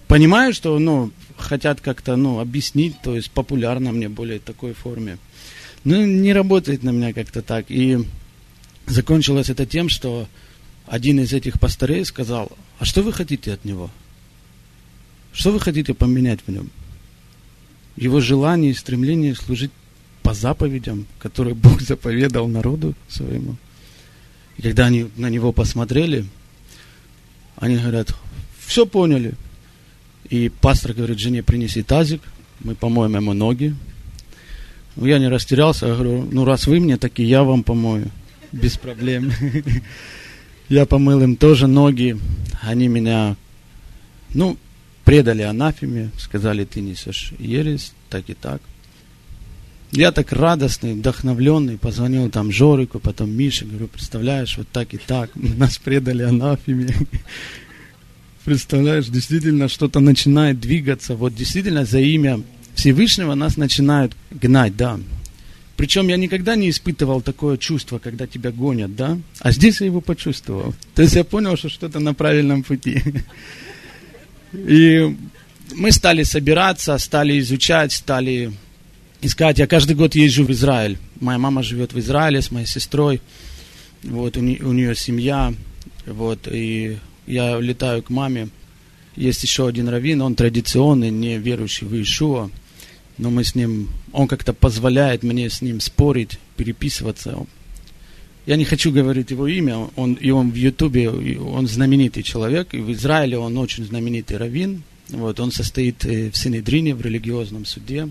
понимаю, 0.08 0.52
что, 0.52 0.78
ну, 0.78 1.10
хотят 1.38 1.80
как-то, 1.80 2.16
ну, 2.16 2.40
объяснить, 2.40 3.00
то 3.02 3.14
есть 3.14 3.30
популярно 3.30 3.92
мне 3.92 4.08
более 4.08 4.40
такой 4.40 4.74
форме. 4.74 5.16
Ну, 5.84 6.04
не 6.04 6.32
работает 6.32 6.82
на 6.82 6.90
меня 6.90 7.12
как-то 7.14 7.40
так. 7.40 7.66
И 7.70 7.98
закончилось 8.86 9.48
это 9.48 9.64
тем, 9.64 9.88
что 9.88 10.28
один 10.86 11.20
из 11.20 11.32
этих 11.32 11.58
пастырей 11.60 12.04
сказал, 12.04 12.50
а 12.78 12.84
что 12.84 13.02
вы 13.02 13.12
хотите 13.12 13.52
от 13.52 13.64
него? 13.64 13.90
Что 15.36 15.52
вы 15.52 15.60
хотите 15.60 15.92
поменять 15.92 16.40
в 16.46 16.50
нем? 16.50 16.70
Его 17.94 18.20
желание 18.20 18.70
и 18.70 18.74
стремление 18.74 19.34
служить 19.34 19.70
по 20.22 20.32
заповедям, 20.32 21.06
которые 21.18 21.54
Бог 21.66 21.82
заповедал 21.82 22.48
народу 22.48 22.94
своему. 23.08 23.56
И 24.56 24.62
когда 24.62 24.86
они 24.86 25.08
на 25.16 25.28
него 25.28 25.52
посмотрели, 25.52 26.24
они 27.56 27.76
говорят, 27.76 28.14
все 28.66 28.86
поняли. 28.86 29.34
И 30.30 30.48
пастор 30.48 30.94
говорит, 30.94 31.18
жене 31.18 31.42
принеси 31.42 31.82
тазик, 31.82 32.22
мы 32.60 32.74
помоем 32.74 33.14
ему 33.14 33.34
ноги, 33.34 33.76
ну, 34.96 35.04
я 35.04 35.18
не 35.18 35.28
растерялся, 35.28 35.86
говорю, 35.86 36.26
ну, 36.32 36.46
раз 36.46 36.66
вы 36.66 36.80
мне 36.80 36.96
такие, 36.96 37.28
я 37.28 37.44
вам 37.44 37.62
помою. 37.62 38.10
Без 38.50 38.78
проблем. 38.78 39.30
Я 40.68 40.86
помыл 40.86 41.22
им 41.22 41.36
тоже 41.36 41.68
ноги. 41.68 42.18
Они 42.62 42.88
меня, 42.88 43.36
ну, 44.34 44.56
предали 45.06 45.42
анафеме, 45.42 46.10
сказали, 46.18 46.64
ты 46.64 46.80
несешь 46.80 47.32
ересь, 47.38 47.92
так 48.10 48.28
и 48.28 48.34
так. 48.34 48.60
Я 49.92 50.10
так 50.10 50.32
радостный, 50.32 50.94
вдохновленный, 50.94 51.78
позвонил 51.78 52.28
там 52.28 52.50
Жорику, 52.50 52.98
потом 52.98 53.30
Мише, 53.30 53.64
говорю, 53.64 53.86
представляешь, 53.86 54.58
вот 54.58 54.66
так 54.68 54.92
и 54.94 54.98
так, 54.98 55.30
нас 55.34 55.78
предали 55.78 56.24
анафеме. 56.24 56.92
Представляешь, 58.44 59.06
действительно 59.06 59.68
что-то 59.68 59.98
начинает 59.98 60.60
двигаться, 60.60 61.16
вот 61.16 61.34
действительно 61.34 61.84
за 61.84 61.98
имя 61.98 62.42
Всевышнего 62.74 63.34
нас 63.34 63.56
начинают 63.56 64.16
гнать, 64.30 64.76
да. 64.76 65.00
Причем 65.76 66.08
я 66.08 66.16
никогда 66.16 66.54
не 66.54 66.70
испытывал 66.70 67.22
такое 67.22 67.56
чувство, 67.56 67.98
когда 67.98 68.26
тебя 68.26 68.52
гонят, 68.52 68.94
да. 68.94 69.18
А 69.40 69.50
здесь 69.50 69.80
я 69.80 69.86
его 69.86 70.00
почувствовал. 70.00 70.74
То 70.94 71.02
есть 71.02 71.16
я 71.16 71.24
понял, 71.24 71.56
что 71.56 71.68
что-то 71.68 71.98
на 71.98 72.14
правильном 72.14 72.62
пути. 72.62 73.02
И 74.56 75.16
мы 75.74 75.92
стали 75.92 76.22
собираться, 76.22 76.96
стали 76.98 77.38
изучать, 77.40 77.92
стали 77.92 78.52
искать. 79.20 79.58
Я 79.58 79.66
каждый 79.66 79.96
год 79.96 80.14
езжу 80.14 80.44
в 80.44 80.50
Израиль. 80.50 80.98
Моя 81.20 81.38
мама 81.38 81.62
живет 81.62 81.92
в 81.92 81.98
Израиле 81.98 82.42
с 82.42 82.50
моей 82.50 82.66
сестрой. 82.66 83.20
Вот, 84.02 84.36
у, 84.36 84.40
не, 84.40 84.58
у 84.60 84.72
нее 84.72 84.94
семья. 84.94 85.54
Вот, 86.06 86.48
и 86.50 86.98
я 87.26 87.58
летаю 87.60 88.02
к 88.02 88.10
маме. 88.10 88.48
Есть 89.16 89.42
еще 89.42 89.66
один 89.66 89.88
раввин, 89.88 90.22
он 90.22 90.34
традиционный, 90.34 91.10
не 91.10 91.38
верующий 91.38 91.86
в 91.86 91.94
Иешуа 91.94 92.50
но 93.18 93.30
мы 93.30 93.44
с 93.44 93.54
ним, 93.54 93.88
он 94.12 94.28
как-то 94.28 94.52
позволяет 94.52 95.22
мне 95.22 95.48
с 95.48 95.62
ним 95.62 95.80
спорить, 95.80 96.38
переписываться. 96.56 97.46
Я 98.46 98.54
не 98.54 98.64
хочу 98.64 98.92
говорить 98.92 99.32
его 99.32 99.48
имя, 99.48 99.88
он, 99.96 100.14
и 100.14 100.30
он 100.30 100.52
в 100.52 100.54
Ютубе, 100.54 101.10
он 101.10 101.66
знаменитый 101.66 102.22
человек, 102.22 102.74
и 102.74 102.78
в 102.78 102.92
Израиле 102.92 103.38
он 103.38 103.58
очень 103.58 103.84
знаменитый 103.84 104.36
раввин. 104.36 104.84
Вот, 105.08 105.40
он 105.40 105.50
состоит 105.50 106.04
э, 106.04 106.30
в 106.30 106.36
Синедрине, 106.36 106.94
в 106.94 107.00
религиозном 107.00 107.64
суде. 107.64 108.08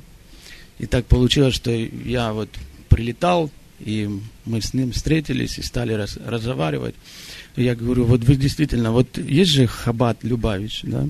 И 0.78 0.86
так 0.88 1.06
получилось, 1.06 1.56
что 1.56 1.72
я 1.72 2.34
вот 2.34 2.50
прилетал, 2.90 3.50
и 3.80 4.10
мы 4.46 4.62
с 4.62 4.74
ним 4.74 4.92
встретились 4.92 5.58
и 5.58 5.62
стали 5.62 5.94
раз, 5.94 6.18
разговаривать. 6.26 6.96
И 7.56 7.64
я 7.64 7.76
говорю, 7.76 8.04
вот 8.04 8.24
вы 8.24 8.36
действительно, 8.36 8.92
вот 8.92 9.18
есть 9.18 9.52
же 9.52 9.68
Хабат 9.68 10.24
Любавич, 10.24 10.82
да? 10.84 11.08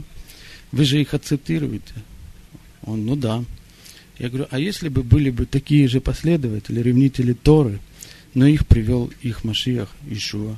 Вы 0.72 0.86
же 0.86 1.02
их 1.02 1.14
акцептируете? 1.14 1.94
Он, 2.84 3.06
ну 3.06 3.16
да. 3.16 3.44
Я 4.20 4.30
говорю, 4.30 4.48
а 4.52 4.60
если 4.60 4.90
бы 4.90 5.02
были 5.04 5.32
бы 5.32 5.46
такие 5.46 5.88
же 5.88 6.00
последователи, 6.00 6.80
ревнители 6.80 7.34
Торы, 7.34 7.80
но 8.36 8.46
их 8.46 8.68
привел 8.68 9.10
их 9.22 9.44
Машиах 9.44 9.90
Ишуа, 10.08 10.58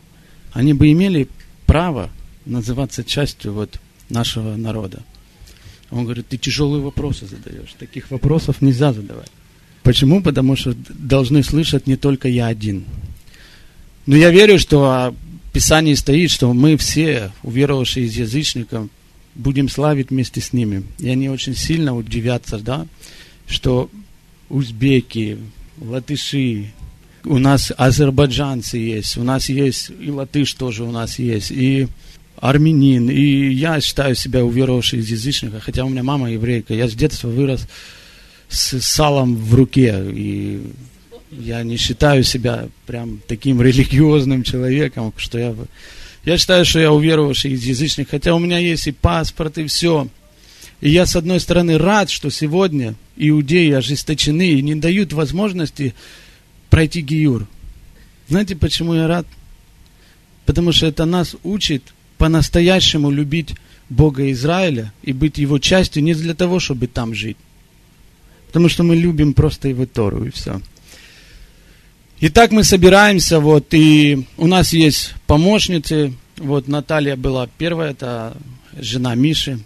они 0.51 0.73
бы 0.73 0.91
имели 0.91 1.29
право 1.65 2.09
называться 2.45 3.03
частью 3.03 3.53
вот 3.53 3.79
нашего 4.09 4.55
народа. 4.55 5.03
Он 5.91 6.03
говорит, 6.03 6.27
ты 6.27 6.37
тяжелые 6.37 6.81
вопросы 6.81 7.25
задаешь. 7.27 7.73
Таких 7.77 8.11
вопросов 8.11 8.61
нельзя 8.61 8.91
задавать. 8.91 9.31
Почему? 9.83 10.21
Потому 10.21 10.55
что 10.55 10.75
должны 10.89 11.43
слышать 11.43 11.87
не 11.87 11.95
только 11.95 12.27
я 12.27 12.47
один. 12.47 12.83
Но 14.05 14.15
я 14.15 14.31
верю, 14.31 14.59
что 14.59 15.15
в 15.49 15.51
Писании 15.53 15.93
стоит, 15.93 16.31
что 16.31 16.51
мы 16.53 16.75
все, 16.77 17.31
уверовавшие 17.43 18.07
из 18.07 18.17
язычников, 18.17 18.89
будем 19.35 19.69
славить 19.69 20.09
вместе 20.09 20.41
с 20.41 20.51
ними. 20.51 20.83
И 20.99 21.07
они 21.07 21.29
очень 21.29 21.55
сильно 21.55 21.95
удивятся, 21.95 22.57
да, 22.57 22.87
что 23.47 23.89
узбеки, 24.49 25.37
латыши, 25.79 26.71
у 27.27 27.39
нас 27.39 27.71
азербайджанцы 27.75 28.77
есть, 28.77 29.17
у 29.17 29.23
нас 29.23 29.49
есть 29.49 29.91
и 29.99 30.11
латыш 30.11 30.53
тоже 30.53 30.83
у 30.83 30.91
нас 30.91 31.19
есть, 31.19 31.51
и 31.51 31.87
армянин, 32.39 33.09
и 33.09 33.51
я 33.51 33.81
считаю 33.81 34.15
себя 34.15 34.43
уверовавшим 34.43 34.99
из 34.99 35.09
язычника, 35.09 35.59
хотя 35.59 35.85
у 35.85 35.89
меня 35.89 36.03
мама 36.03 36.31
еврейка, 36.31 36.73
я 36.73 36.87
с 36.87 36.93
детства 36.93 37.27
вырос 37.27 37.67
с 38.49 38.79
салом 38.79 39.35
в 39.35 39.53
руке. 39.53 39.95
И 40.11 40.61
я 41.31 41.63
не 41.63 41.77
считаю 41.77 42.23
себя 42.23 42.67
прям 42.85 43.21
таким 43.27 43.61
религиозным 43.61 44.43
человеком, 44.43 45.13
что 45.17 45.37
я... 45.37 45.55
Я 46.25 46.37
считаю, 46.37 46.65
что 46.65 46.79
я 46.79 46.91
уверовавший 46.91 47.51
из 47.51 47.63
язычник, 47.63 48.09
хотя 48.09 48.35
у 48.35 48.39
меня 48.39 48.57
есть 48.57 48.87
и 48.87 48.91
паспорт, 48.91 49.57
и 49.57 49.65
все. 49.65 50.09
И 50.81 50.89
я, 50.89 51.05
с 51.05 51.15
одной 51.15 51.39
стороны, 51.39 51.77
рад, 51.77 52.09
что 52.09 52.29
сегодня 52.29 52.95
иудеи 53.15 53.71
ожесточены 53.71 54.49
и 54.49 54.61
не 54.61 54.75
дают 54.75 55.13
возможности 55.13 55.95
пройти 56.69 57.01
гиюр. 57.01 57.47
Знаете, 58.27 58.55
почему 58.55 58.93
я 58.93 59.07
рад? 59.07 59.25
Потому 60.45 60.71
что 60.71 60.87
это 60.87 61.05
нас 61.05 61.35
учит 61.43 61.93
по-настоящему 62.17 63.11
любить 63.11 63.55
Бога 63.89 64.31
Израиля 64.31 64.91
и 65.01 65.13
быть 65.13 65.37
его 65.37 65.59
частью 65.59 66.03
не 66.03 66.13
для 66.13 66.33
того, 66.33 66.59
чтобы 66.59 66.87
там 66.87 67.13
жить. 67.13 67.37
Потому 68.47 68.69
что 68.69 68.83
мы 68.83 68.95
любим 68.95 69.33
просто 69.33 69.67
его 69.67 69.85
Тору 69.85 70.25
и 70.25 70.29
все. 70.29 70.61
Итак, 72.19 72.51
мы 72.51 72.63
собираемся, 72.63 73.39
вот, 73.39 73.73
и 73.73 74.25
у 74.37 74.47
нас 74.47 74.73
есть 74.73 75.13
помощницы. 75.27 76.13
Вот 76.37 76.67
Наталья 76.67 77.15
была 77.15 77.47
первая, 77.57 77.91
это 77.91 78.35
жена 78.79 79.13
Миши. 79.13 79.59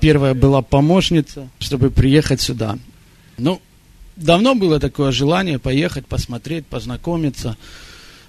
Первая 0.00 0.34
была 0.34 0.62
помощница, 0.62 1.48
чтобы 1.58 1.90
приехать 1.90 2.40
сюда. 2.40 2.78
Ну, 3.36 3.60
давно 4.18 4.54
было 4.54 4.80
такое 4.80 5.12
желание 5.12 5.58
поехать, 5.58 6.06
посмотреть, 6.06 6.66
познакомиться. 6.66 7.56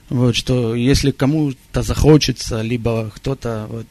Вот, 0.10 0.36
что 0.36 0.76
если 0.76 1.12
кому-то 1.12 1.84
захочется, 1.84 2.62
либо 2.62 3.12
кто-то 3.14 3.68
вот, 3.70 3.86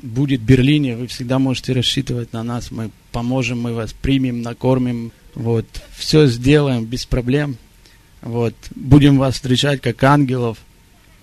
будет 0.00 0.40
в 0.40 0.44
Берлине, 0.44 0.96
вы 0.96 1.06
всегда 1.06 1.38
можете 1.38 1.72
рассчитывать 1.72 2.32
на 2.32 2.42
нас. 2.42 2.70
Мы 2.70 2.90
поможем, 3.12 3.60
мы 3.60 3.74
вас 3.74 3.92
примем, 3.92 4.42
накормим. 4.42 5.12
Вот, 5.34 5.66
все 5.96 6.26
сделаем 6.26 6.84
без 6.84 7.06
проблем. 7.06 7.56
Вот, 8.22 8.54
будем 8.74 9.18
вас 9.18 9.34
встречать 9.34 9.80
как 9.80 10.02
ангелов. 10.04 10.58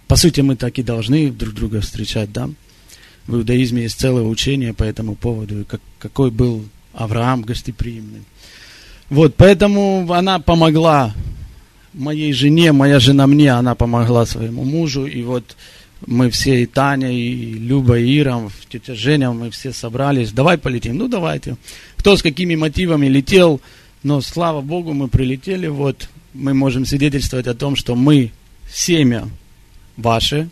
По 0.07 0.15
сути, 0.15 0.41
мы 0.41 0.55
так 0.55 0.77
и 0.79 0.83
должны 0.83 1.31
друг 1.31 1.53
друга 1.53 1.81
встречать, 1.81 2.31
да? 2.31 2.49
В 3.27 3.35
иудаизме 3.35 3.83
есть 3.83 3.99
целое 3.99 4.23
учение 4.23 4.73
по 4.73 4.83
этому 4.83 5.15
поводу, 5.15 5.63
как, 5.65 5.81
какой 5.99 6.31
был 6.31 6.65
Авраам 6.93 7.43
гостеприимный. 7.43 8.23
Вот, 9.09 9.35
поэтому 9.35 10.11
она 10.11 10.39
помогла 10.39 11.13
моей 11.93 12.31
жене, 12.33 12.71
моя 12.71 12.99
жена 12.99 13.25
мне, 13.25 13.51
она 13.51 13.73
помогла 13.73 14.25
своему 14.25 14.63
мужу, 14.63 15.05
и 15.05 15.23
вот 15.23 15.55
мы 16.05 16.29
все, 16.29 16.61
и 16.61 16.65
Таня, 16.65 17.11
и 17.11 17.53
Люба, 17.53 17.97
и 17.99 18.19
Ира, 18.19 18.39
тетя 18.69 18.95
Женя, 18.95 19.31
мы 19.31 19.49
все 19.49 19.73
собрались, 19.73 20.31
давай 20.31 20.57
полетим, 20.57 20.97
ну 20.97 21.07
давайте. 21.07 21.57
Кто 21.97 22.15
с 22.15 22.21
какими 22.21 22.55
мотивами 22.55 23.07
летел, 23.07 23.59
но 24.03 24.21
слава 24.21 24.61
Богу, 24.61 24.93
мы 24.93 25.07
прилетели, 25.07 25.67
вот, 25.67 26.07
мы 26.33 26.53
можем 26.53 26.85
свидетельствовать 26.85 27.47
о 27.47 27.55
том, 27.55 27.75
что 27.75 27.95
мы 27.95 28.31
семя 28.71 29.27
ваше, 29.97 30.49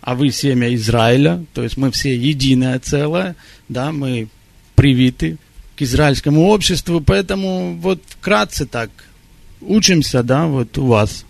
а 0.00 0.14
вы 0.14 0.30
семя 0.30 0.74
Израиля, 0.74 1.44
то 1.54 1.62
есть 1.62 1.76
мы 1.76 1.90
все 1.92 2.14
единое 2.14 2.78
целое, 2.80 3.36
да, 3.68 3.92
мы 3.92 4.28
привиты 4.74 5.38
к 5.76 5.82
израильскому 5.82 6.48
обществу, 6.48 7.00
поэтому 7.00 7.76
вот 7.80 8.00
вкратце 8.08 8.66
так, 8.66 8.90
учимся, 9.60 10.22
да, 10.22 10.46
вот 10.46 10.78
у 10.78 10.86
вас. 10.86 11.24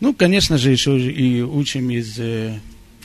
Ну, 0.00 0.14
конечно 0.14 0.58
же, 0.58 0.70
еще 0.70 0.98
и 1.00 1.42
учим 1.42 1.90
из 1.90 2.18
э, 2.18 2.58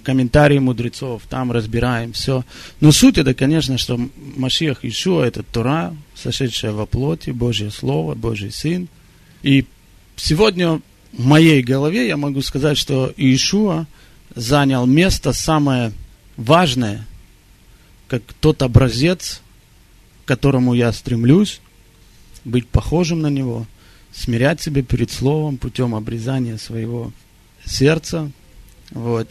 комментариев 0.03 0.61
мудрецов, 0.61 1.23
там 1.27 1.51
разбираем 1.51 2.13
все. 2.13 2.45
Но 2.79 2.91
суть 2.91 3.17
это, 3.17 3.33
конечно, 3.33 3.77
что 3.77 3.99
Машиах 4.35 4.85
Ишуа 4.85 5.23
это 5.23 5.41
Тора, 5.41 5.95
сошедшая 6.13 6.71
во 6.71 6.85
плоти, 6.85 7.31
Божье 7.31 7.71
Слово, 7.71 8.13
Божий 8.13 8.51
Сын. 8.51 8.87
И 9.41 9.65
сегодня 10.15 10.81
в 11.13 11.25
моей 11.25 11.63
голове 11.63 12.07
я 12.07 12.17
могу 12.17 12.41
сказать, 12.41 12.77
что 12.77 13.13
Иешуа 13.17 13.85
занял 14.35 14.85
место 14.85 15.33
самое 15.33 15.91
важное, 16.37 17.05
как 18.07 18.21
тот 18.39 18.61
образец, 18.61 19.41
к 20.23 20.27
которому 20.27 20.73
я 20.73 20.91
стремлюсь, 20.91 21.61
быть 22.43 22.67
похожим 22.67 23.21
на 23.21 23.27
него– 23.27 23.65
смирять 24.13 24.61
себя 24.61 24.83
перед 24.83 25.11
Словом 25.11 25.57
путем 25.57 25.95
обрезания 25.95 26.57
своего 26.57 27.11
сердца. 27.65 28.31
Вот. 28.91 29.29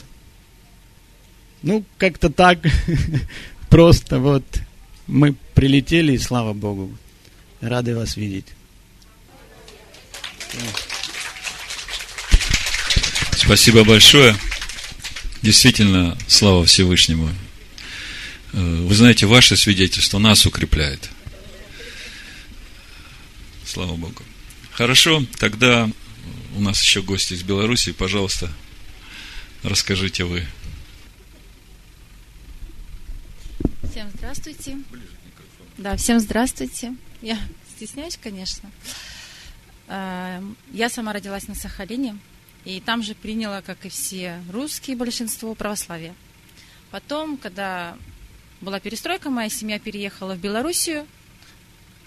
Ну, 1.63 1.85
как-то 1.99 2.31
так. 2.31 2.59
Просто 3.71 4.19
вот 4.19 4.45
мы 5.07 5.35
прилетели, 5.55 6.13
и 6.13 6.19
слава 6.19 6.53
Богу. 6.53 6.91
Рады 7.61 7.97
вас 7.97 8.17
видеть. 8.17 8.47
Спасибо 13.37 13.85
большое. 13.85 14.35
Действительно, 15.43 16.19
слава 16.27 16.65
Всевышнему. 16.65 17.29
Э, 18.53 18.59
вы 18.59 18.95
знаете, 18.95 19.27
ваше 19.27 19.57
свидетельство 19.57 20.19
нас 20.19 20.45
укрепляет. 20.47 21.11
Слава 23.65 23.95
Богу. 23.97 24.23
Хорошо, 24.73 25.25
тогда 25.39 25.91
у 26.57 26.61
нас 26.61 26.83
еще 26.83 27.03
гости 27.03 27.35
из 27.35 27.43
Беларуси. 27.43 27.93
Пожалуйста, 27.93 28.51
расскажите 29.63 30.25
вы. 30.25 30.45
Всем 33.91 34.11
здравствуйте. 34.15 34.79
Да, 35.79 35.97
всем 35.97 36.21
здравствуйте. 36.21 36.95
Я 37.23 37.39
стесняюсь, 37.77 38.19
конечно. 38.23 38.71
А, 39.89 40.43
я 40.73 40.89
сама 40.89 41.13
родилась 41.13 41.49
на 41.49 41.55
Сахалине, 41.55 42.19
и 42.65 42.81
там 42.81 43.03
же 43.03 43.15
приняла, 43.15 43.63
как 43.63 43.85
и 43.87 43.89
все 43.89 44.43
русские, 44.51 44.97
большинство 44.97 45.55
православия. 45.55 46.15
Потом, 46.91 47.37
когда 47.37 47.97
была 48.63 48.81
перестройка, 48.81 49.29
моя 49.29 49.51
семья 49.51 49.79
переехала 49.79 50.35
в 50.35 50.39
Белоруссию, 50.39 51.07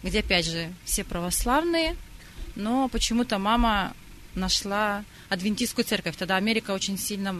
где, 0.01 0.19
опять 0.19 0.45
же, 0.45 0.73
все 0.85 1.03
православные– 1.03 1.95
но 2.55 2.87
почему-то 2.87 3.37
мама 3.37 3.93
нашла 4.33 5.03
адвентистскую 5.29 5.85
церковь. 5.85 6.15
Тогда 6.17 6.37
Америка 6.37 6.71
очень 6.71 6.97
сильно 6.97 7.35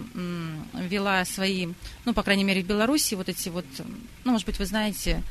вела 0.73 1.23
свои, 1.25 1.69
ну, 2.05 2.13
по 2.13 2.23
крайней 2.23 2.43
мере, 2.43 2.61
в 2.61 2.67
Беларуси, 2.67 3.15
вот 3.15 3.29
эти 3.29 3.49
вот, 3.49 3.65
ну, 4.23 4.31
может 4.31 4.45
быть, 4.45 4.59
вы 4.59 4.65
знаете, 4.65 5.23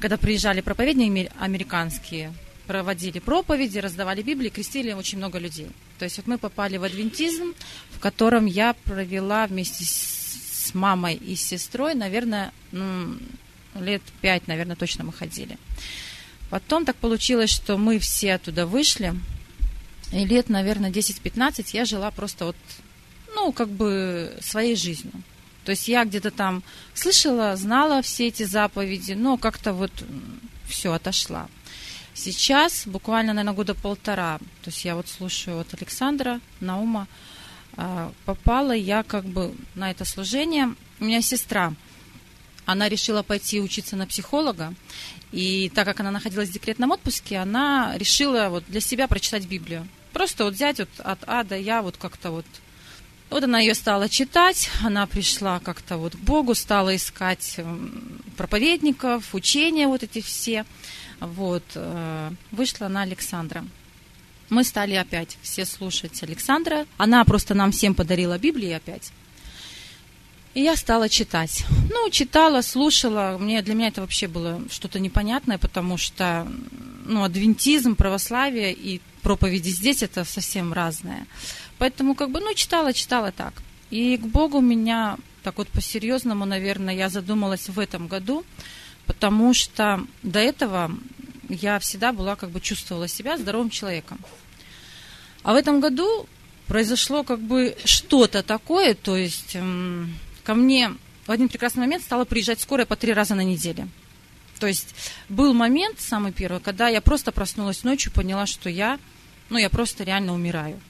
когда 0.00 0.16
приезжали 0.16 0.60
проповедники 0.60 1.30
американские, 1.38 2.32
проводили 2.66 3.20
проповеди, 3.20 3.78
раздавали 3.78 4.22
Библии, 4.22 4.48
крестили 4.48 4.92
очень 4.92 5.18
много 5.18 5.38
людей. 5.38 5.68
То 5.98 6.04
есть 6.04 6.16
вот 6.18 6.26
мы 6.26 6.36
попали 6.36 6.76
в 6.76 6.84
адвентизм, 6.84 7.54
в 7.90 8.00
котором 8.00 8.46
я 8.46 8.74
провела 8.74 9.46
вместе 9.46 9.84
с 9.84 10.26
мамой 10.74 11.14
и 11.14 11.36
с 11.36 11.42
сестрой, 11.42 11.94
наверное, 11.94 12.52
ну, 12.72 13.16
лет 13.74 14.02
пять, 14.20 14.46
наверное, 14.46 14.76
точно 14.76 15.04
мы 15.04 15.12
ходили. 15.12 15.58
Потом 16.50 16.84
так 16.84 16.96
получилось, 16.96 17.50
что 17.50 17.76
мы 17.76 17.98
все 17.98 18.34
оттуда 18.34 18.66
вышли. 18.66 19.14
И 20.12 20.24
лет, 20.24 20.48
наверное, 20.48 20.90
10-15 20.90 21.70
я 21.72 21.84
жила 21.84 22.10
просто 22.10 22.46
вот, 22.46 22.56
ну, 23.34 23.52
как 23.52 23.68
бы 23.68 24.36
своей 24.40 24.76
жизнью. 24.76 25.12
То 25.64 25.70
есть 25.70 25.88
я 25.88 26.04
где-то 26.04 26.30
там 26.30 26.62
слышала, 26.94 27.56
знала 27.56 28.00
все 28.00 28.28
эти 28.28 28.44
заповеди, 28.44 29.12
но 29.12 29.36
как-то 29.36 29.72
вот 29.72 29.90
все 30.68 30.92
отошла. 30.92 31.48
Сейчас, 32.14 32.86
буквально, 32.86 33.32
наверное, 33.32 33.56
года 33.56 33.74
полтора, 33.74 34.38
то 34.38 34.70
есть 34.70 34.84
я 34.84 34.94
вот 34.94 35.08
слушаю 35.08 35.58
от 35.60 35.74
Александра, 35.74 36.40
Наума, 36.60 37.08
попала 38.24 38.72
я 38.72 39.02
как 39.02 39.24
бы 39.24 39.54
на 39.74 39.90
это 39.90 40.04
служение. 40.04 40.74
У 40.98 41.04
меня 41.04 41.20
сестра, 41.22 41.74
она 42.64 42.88
решила 42.88 43.22
пойти 43.22 43.60
учиться 43.60 43.96
на 43.96 44.06
психолога, 44.06 44.74
и 45.32 45.70
так 45.74 45.86
как 45.86 46.00
она 46.00 46.10
находилась 46.10 46.48
в 46.48 46.52
декретном 46.52 46.90
отпуске, 46.90 47.38
она 47.38 47.92
решила 47.96 48.48
вот 48.48 48.64
для 48.68 48.80
себя 48.80 49.08
прочитать 49.08 49.46
Библию. 49.46 49.86
Просто 50.12 50.44
вот 50.44 50.54
взять 50.54 50.78
вот 50.78 50.88
от 50.98 51.18
А 51.26 51.44
до 51.44 51.56
Я, 51.56 51.82
вот 51.82 51.96
как-то 51.96 52.30
вот. 52.30 52.46
Вот 53.28 53.42
она 53.42 53.58
ее 53.58 53.74
стала 53.74 54.08
читать, 54.08 54.70
она 54.84 55.06
пришла 55.06 55.58
как-то 55.58 55.96
вот 55.98 56.14
к 56.14 56.18
Богу, 56.18 56.54
стала 56.54 56.94
искать 56.94 57.58
проповедников, 58.36 59.34
учения 59.34 59.88
вот 59.88 60.02
эти 60.04 60.20
все. 60.20 60.64
Вот, 61.18 61.64
э, 61.74 62.30
вышла 62.52 62.88
на 62.88 63.02
Александра. 63.02 63.64
Мы 64.48 64.64
стали 64.64 64.94
опять 64.94 65.38
все 65.42 65.64
слушать 65.64 66.22
Александра. 66.22 66.86
Она 66.96 67.24
просто 67.24 67.54
нам 67.54 67.72
всем 67.72 67.94
подарила 67.94 68.38
Библию 68.38 68.76
опять. 68.76 69.12
И 70.54 70.62
я 70.62 70.76
стала 70.76 71.08
читать. 71.08 71.64
Ну, 71.90 72.08
читала, 72.10 72.62
слушала. 72.62 73.36
Мне, 73.38 73.60
для 73.60 73.74
меня 73.74 73.88
это 73.88 74.00
вообще 74.00 74.26
было 74.26 74.62
что-то 74.70 74.98
непонятное, 74.98 75.58
потому 75.58 75.98
что 75.98 76.46
ну, 77.04 77.24
адвентизм, 77.24 77.94
православие 77.94 78.72
и 78.72 79.00
проповеди 79.20 79.68
здесь 79.68 80.02
это 80.02 80.24
совсем 80.24 80.72
разное. 80.72 81.26
Поэтому 81.78 82.14
как 82.14 82.30
бы, 82.30 82.40
ну, 82.40 82.54
читала, 82.54 82.92
читала 82.92 83.32
так. 83.32 83.54
И 83.90 84.16
к 84.16 84.26
Богу 84.26 84.60
меня 84.60 85.18
так 85.42 85.58
вот 85.58 85.68
по-серьезному, 85.68 86.44
наверное, 86.44 86.94
я 86.94 87.08
задумалась 87.08 87.68
в 87.68 87.78
этом 87.78 88.08
году, 88.08 88.44
потому 89.06 89.54
что 89.54 90.00
до 90.22 90.40
этого 90.40 90.90
я 91.48 91.78
всегда 91.78 92.12
была, 92.12 92.36
как 92.36 92.50
бы 92.50 92.60
чувствовала 92.60 93.08
себя 93.08 93.36
здоровым 93.36 93.70
человеком. 93.70 94.18
А 95.42 95.52
в 95.52 95.56
этом 95.56 95.80
году 95.80 96.26
произошло 96.66 97.22
как 97.22 97.40
бы 97.40 97.76
что-то 97.84 98.42
такое, 98.42 98.94
то 98.94 99.16
есть 99.16 99.54
эм, 99.54 100.16
ко 100.44 100.54
мне 100.54 100.92
в 101.26 101.30
один 101.30 101.48
прекрасный 101.48 101.80
момент 101.80 102.02
стала 102.02 102.24
приезжать 102.24 102.60
скорая 102.60 102.86
по 102.86 102.96
три 102.96 103.12
раза 103.12 103.34
на 103.34 103.42
неделю. 103.42 103.88
То 104.58 104.66
есть 104.66 104.94
был 105.28 105.52
момент, 105.54 106.00
самый 106.00 106.32
первый, 106.32 106.60
когда 106.60 106.88
я 106.88 107.00
просто 107.00 107.32
проснулась 107.32 107.84
ночью, 107.84 108.12
поняла, 108.12 108.46
что 108.46 108.70
я, 108.70 108.98
ну, 109.50 109.58
я 109.58 109.68
просто 109.68 110.04
реально 110.04 110.34
умираю. 110.34 110.80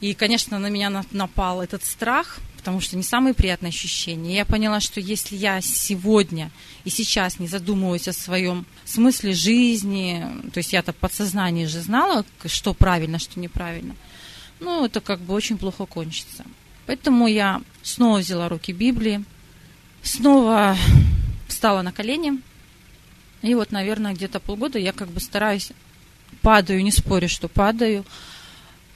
И, 0.00 0.14
конечно, 0.14 0.58
на 0.58 0.68
меня 0.68 1.04
напал 1.10 1.60
этот 1.60 1.84
страх, 1.84 2.38
потому 2.58 2.80
что 2.80 2.96
не 2.96 3.02
самые 3.02 3.34
приятные 3.34 3.70
ощущения. 3.70 4.34
Я 4.34 4.44
поняла, 4.44 4.80
что 4.80 5.00
если 5.00 5.36
я 5.36 5.60
сегодня 5.60 6.50
и 6.84 6.90
сейчас 6.90 7.38
не 7.38 7.46
задумываюсь 7.46 8.08
о 8.08 8.12
своем 8.12 8.66
смысле 8.84 9.32
жизни, 9.32 10.26
то 10.52 10.58
есть 10.58 10.72
я-то 10.72 10.92
в 10.92 10.96
подсознании 10.96 11.64
же 11.64 11.80
знала, 11.80 12.26
что 12.44 12.74
правильно, 12.74 13.18
что 13.18 13.38
неправильно, 13.40 13.94
ну, 14.60 14.84
это 14.84 15.00
как 15.00 15.20
бы 15.20 15.34
очень 15.34 15.56
плохо 15.56 15.86
кончится. 15.86 16.44
Поэтому 16.86 17.28
я 17.28 17.62
снова 17.82 18.18
взяла 18.18 18.48
руки 18.48 18.72
Библии, 18.72 19.24
снова 20.02 20.76
встала 21.46 21.82
на 21.82 21.92
колени, 21.92 22.40
и 23.40 23.54
вот, 23.54 23.70
наверное, 23.70 24.14
где-то 24.14 24.40
полгода 24.40 24.78
я 24.78 24.92
как 24.92 25.08
бы 25.08 25.20
стараюсь, 25.20 25.70
падаю, 26.42 26.82
не 26.82 26.90
спорю, 26.90 27.28
что 27.28 27.48
падаю, 27.48 28.04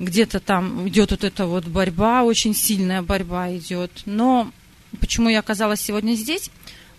где-то 0.03 0.41
там 0.41 0.89
идет 0.89 1.13
вот 1.13 1.23
эта 1.23 1.47
вот 1.47 1.67
борьба, 1.67 2.25
очень 2.25 2.55
сильная 2.55 3.03
борьба 3.03 3.57
идет. 3.57 4.03
Но 4.05 4.51
почему 5.01 5.29
я 5.29 5.39
оказалась 5.39 5.81
сегодня 5.81 6.15
здесь? 6.15 6.51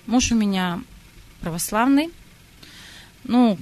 Муж 0.06 0.32
у 0.32 0.36
меня 0.36 0.82
православный. 1.42 2.10
Ну, 3.26 3.58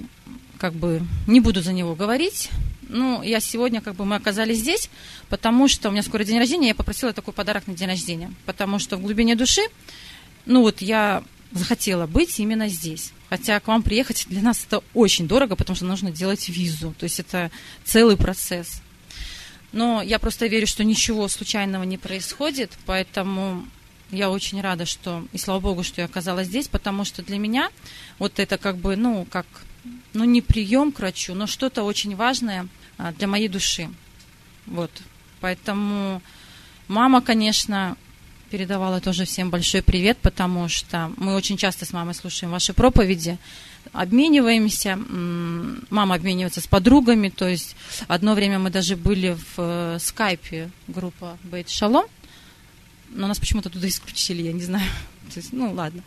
как 0.60 0.74
бы 0.74 1.02
не 1.26 1.40
буду 1.40 1.62
за 1.62 1.74
него 1.74 1.96
говорить. 1.96 2.50
Ну, 2.88 3.24
я 3.24 3.40
сегодня, 3.40 3.82
как 3.82 3.96
бы, 3.96 4.06
мы 4.06 4.16
оказались 4.16 4.60
здесь, 4.60 4.90
потому 5.30 5.68
что 5.68 5.90
у 5.90 5.92
меня 5.92 6.04
скоро 6.04 6.24
день 6.24 6.38
рождения, 6.38 6.70
я 6.70 6.76
попросила 6.76 7.14
такой 7.14 7.34
подарок 7.34 7.66
на 7.66 7.74
день 7.74 7.88
рождения. 7.88 8.32
Потому 8.46 8.78
что 8.78 8.98
в 8.98 9.02
глубине 9.02 9.36
души, 9.36 9.62
ну 10.46 10.62
вот 10.62 10.82
я 10.82 11.24
захотела 11.52 12.06
быть 12.06 12.40
именно 12.40 12.68
здесь. 12.68 13.12
Хотя 13.30 13.60
к 13.60 13.68
вам 13.68 13.82
приехать 13.82 14.28
для 14.30 14.42
нас 14.42 14.64
это 14.68 14.84
очень 14.94 15.28
дорого, 15.28 15.56
потому 15.56 15.76
что 15.76 15.86
нужно 15.86 16.12
делать 16.12 16.48
визу. 16.48 16.94
То 17.00 17.06
есть 17.06 17.20
это 17.20 17.50
целый 17.84 18.18
процесс. 18.18 18.82
Но 19.72 20.02
я 20.02 20.20
просто 20.20 20.48
верю, 20.48 20.68
что 20.68 20.84
ничего 20.84 21.28
случайного 21.28 21.84
не 21.84 21.98
происходит, 21.98 22.72
поэтому 22.86 23.66
я 24.12 24.30
очень 24.30 24.60
рада, 24.60 24.86
что, 24.86 25.26
и 25.32 25.38
слава 25.38 25.60
богу, 25.62 25.84
что 25.84 26.02
я 26.02 26.06
оказалась 26.06 26.48
здесь, 26.48 26.68
потому 26.68 27.06
что 27.06 27.24
для 27.24 27.38
меня 27.38 27.70
вот 28.20 28.40
это 28.40 28.58
как 28.58 28.78
бы, 28.78 28.98
ну, 28.98 29.26
как, 29.30 29.46
ну, 30.14 30.26
не 30.26 30.42
прием 30.42 30.92
к 30.92 31.00
врачу, 31.00 31.34
но 31.34 31.48
что-то 31.48 31.84
очень 31.84 32.16
важное 32.16 32.68
а, 32.98 33.14
для 33.14 33.28
моей 33.28 33.48
души. 33.48 33.90
Вот. 34.66 34.92
Поэтому 35.40 36.22
мама, 36.90 37.22
конечно, 37.22 37.96
передавала 38.50 39.00
тоже 39.00 39.24
всем 39.24 39.50
большой 39.50 39.82
привет, 39.82 40.18
потому 40.18 40.68
что 40.68 41.12
мы 41.16 41.34
очень 41.36 41.56
часто 41.56 41.86
с 41.86 41.94
мамой 41.94 42.14
слушаем 42.14 42.52
ваши 42.52 42.74
проповеди, 42.74 43.38
обмениваемся, 43.94 44.98
мама 45.90 46.16
обменивается 46.16 46.62
с 46.62 46.68
подругами, 46.68 47.30
то 47.30 47.48
есть 47.48 47.76
одно 48.08 48.34
время 48.34 48.60
мы 48.60 48.70
даже 48.70 48.96
были 48.96 49.36
в 49.36 49.54
э, 49.58 49.98
скайпе 50.00 50.72
группа 50.88 51.38
Бейт 51.44 51.70
Шалом, 51.70 52.06
но 53.10 53.28
нас 53.28 53.40
почему-то 53.40 53.70
туда 53.70 53.88
исключили, 53.88 54.44
я 54.44 54.54
не 54.54 54.64
знаю, 54.64 54.90
то 55.34 55.40
есть, 55.40 55.54
ну 55.54 55.74
ладно. 55.74 56.04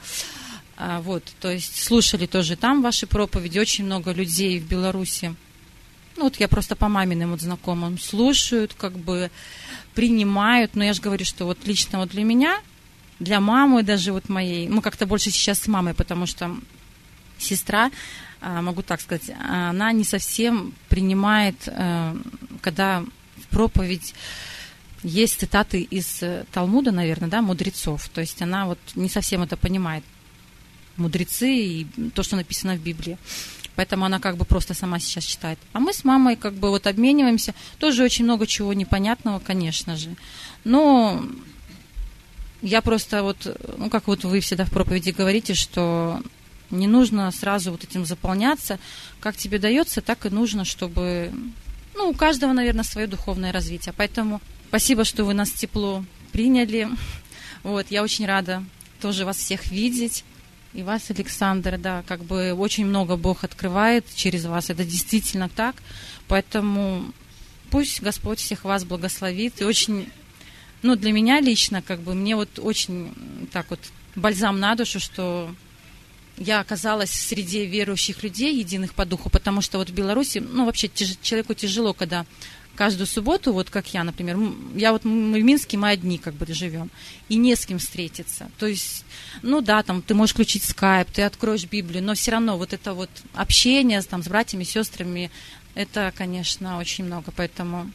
А, 0.76 1.00
вот, 1.02 1.22
то 1.40 1.50
есть 1.52 1.82
слушали 1.82 2.26
тоже 2.26 2.56
там 2.56 2.82
ваши 2.82 3.06
проповеди, 3.06 3.58
очень 3.58 3.84
много 3.84 4.12
людей 4.12 4.58
в 4.58 4.66
Беларуси, 4.66 5.34
ну 6.16 6.24
вот 6.24 6.36
я 6.36 6.48
просто 6.48 6.76
по 6.76 6.88
маминым 6.88 7.32
вот 7.32 7.40
знакомым 7.40 7.98
слушают, 7.98 8.74
как 8.74 8.96
бы 8.98 9.30
принимают, 9.94 10.74
но 10.74 10.84
я 10.84 10.92
же 10.92 11.02
говорю, 11.02 11.24
что 11.24 11.44
вот 11.44 11.58
лично 11.66 11.98
вот 11.98 12.10
для 12.10 12.24
меня, 12.24 12.60
для 13.18 13.40
мамы 13.40 13.82
даже 13.82 14.12
вот 14.12 14.28
моей, 14.28 14.68
мы 14.68 14.82
как-то 14.82 15.06
больше 15.06 15.30
сейчас 15.30 15.60
с 15.60 15.66
мамой, 15.66 15.94
потому 15.94 16.26
что 16.26 16.56
сестра, 17.44 17.90
а, 18.40 18.60
могу 18.62 18.82
так 18.82 19.00
сказать, 19.00 19.30
она 19.40 19.92
не 19.92 20.04
совсем 20.04 20.74
принимает, 20.88 21.56
э, 21.66 22.16
когда 22.60 23.04
в 23.36 23.46
проповедь 23.48 24.14
есть 25.02 25.38
цитаты 25.38 25.82
из 25.82 26.22
э, 26.22 26.44
Талмуда, 26.52 26.90
наверное, 26.90 27.28
да, 27.28 27.42
мудрецов. 27.42 28.08
То 28.08 28.20
есть 28.20 28.42
она 28.42 28.66
вот 28.66 28.78
не 28.94 29.08
совсем 29.08 29.42
это 29.42 29.56
понимает. 29.56 30.04
Мудрецы 30.96 31.48
и 31.48 31.86
то, 32.14 32.22
что 32.22 32.36
написано 32.36 32.76
в 32.76 32.80
Библии. 32.80 33.18
Поэтому 33.76 34.04
она 34.04 34.20
как 34.20 34.36
бы 34.36 34.44
просто 34.44 34.74
сама 34.74 34.98
сейчас 35.00 35.24
читает. 35.24 35.58
А 35.72 35.80
мы 35.80 35.92
с 35.92 36.04
мамой 36.04 36.36
как 36.36 36.54
бы 36.54 36.70
вот 36.70 36.86
обмениваемся. 36.86 37.54
Тоже 37.78 38.04
очень 38.04 38.24
много 38.24 38.46
чего 38.46 38.72
непонятного, 38.72 39.40
конечно 39.40 39.96
же. 39.96 40.14
Но 40.62 41.24
я 42.62 42.80
просто 42.80 43.22
вот, 43.22 43.46
ну 43.76 43.90
как 43.90 44.06
вот 44.06 44.24
вы 44.24 44.40
всегда 44.40 44.64
в 44.64 44.70
проповеди 44.70 45.10
говорите, 45.10 45.54
что 45.54 46.22
не 46.78 46.86
нужно 46.86 47.30
сразу 47.30 47.70
вот 47.70 47.84
этим 47.84 48.04
заполняться. 48.04 48.78
Как 49.20 49.36
тебе 49.36 49.58
дается, 49.58 50.00
так 50.00 50.26
и 50.26 50.30
нужно, 50.30 50.64
чтобы... 50.64 51.32
Ну, 51.94 52.10
у 52.10 52.14
каждого, 52.14 52.52
наверное, 52.52 52.84
свое 52.84 53.06
духовное 53.06 53.52
развитие. 53.52 53.94
Поэтому 53.96 54.40
спасибо, 54.68 55.04
что 55.04 55.24
вы 55.24 55.34
нас 55.34 55.50
тепло 55.50 56.04
приняли. 56.32 56.88
Вот, 57.62 57.86
я 57.90 58.02
очень 58.02 58.26
рада 58.26 58.64
тоже 59.00 59.24
вас 59.24 59.36
всех 59.36 59.70
видеть. 59.70 60.24
И 60.72 60.82
вас, 60.82 61.08
Александр, 61.10 61.78
да, 61.78 62.02
как 62.08 62.24
бы 62.24 62.52
очень 62.52 62.84
много 62.84 63.16
Бог 63.16 63.44
открывает 63.44 64.04
через 64.14 64.44
вас. 64.44 64.70
Это 64.70 64.84
действительно 64.84 65.48
так. 65.48 65.76
Поэтому 66.26 67.04
пусть 67.70 68.02
Господь 68.02 68.40
всех 68.40 68.64
вас 68.64 68.84
благословит. 68.84 69.60
И 69.60 69.64
очень, 69.64 70.08
ну, 70.82 70.96
для 70.96 71.12
меня 71.12 71.40
лично, 71.40 71.80
как 71.80 72.00
бы, 72.00 72.14
мне 72.14 72.34
вот 72.34 72.58
очень 72.58 73.14
так 73.52 73.70
вот 73.70 73.78
бальзам 74.16 74.58
на 74.58 74.74
душу, 74.74 74.98
что 75.00 75.54
я 76.36 76.60
оказалась 76.60 77.10
среди 77.10 77.66
верующих 77.66 78.22
людей, 78.22 78.58
единых 78.58 78.94
по 78.94 79.04
духу, 79.04 79.30
потому 79.30 79.60
что 79.60 79.78
вот 79.78 79.90
в 79.90 79.94
Беларуси, 79.94 80.38
ну, 80.38 80.66
вообще 80.66 80.88
тяж, 80.88 81.16
человеку 81.22 81.54
тяжело, 81.54 81.92
когда 81.92 82.26
каждую 82.74 83.06
субботу, 83.06 83.52
вот 83.52 83.70
как 83.70 83.94
я, 83.94 84.02
например, 84.02 84.36
я 84.74 84.92
вот 84.92 85.04
мы 85.04 85.40
в 85.40 85.44
Минске, 85.44 85.76
мы 85.76 85.90
одни 85.90 86.18
как 86.18 86.34
бы 86.34 86.46
живем, 86.52 86.90
и 87.28 87.36
не 87.36 87.54
с 87.54 87.66
кем 87.66 87.78
встретиться. 87.78 88.50
То 88.58 88.66
есть, 88.66 89.04
ну 89.42 89.60
да, 89.60 89.82
там 89.82 90.02
ты 90.02 90.14
можешь 90.14 90.34
включить 90.34 90.64
скайп, 90.64 91.08
ты 91.10 91.22
откроешь 91.22 91.64
Библию, 91.64 92.02
но 92.02 92.14
все 92.14 92.32
равно 92.32 92.58
вот 92.58 92.72
это 92.72 92.94
вот 92.94 93.10
общение 93.34 94.02
там, 94.02 94.22
с 94.22 94.28
братьями, 94.28 94.64
сестрами, 94.64 95.30
это, 95.74 96.12
конечно, 96.16 96.78
очень 96.78 97.04
много, 97.04 97.32
поэтому 97.34 97.90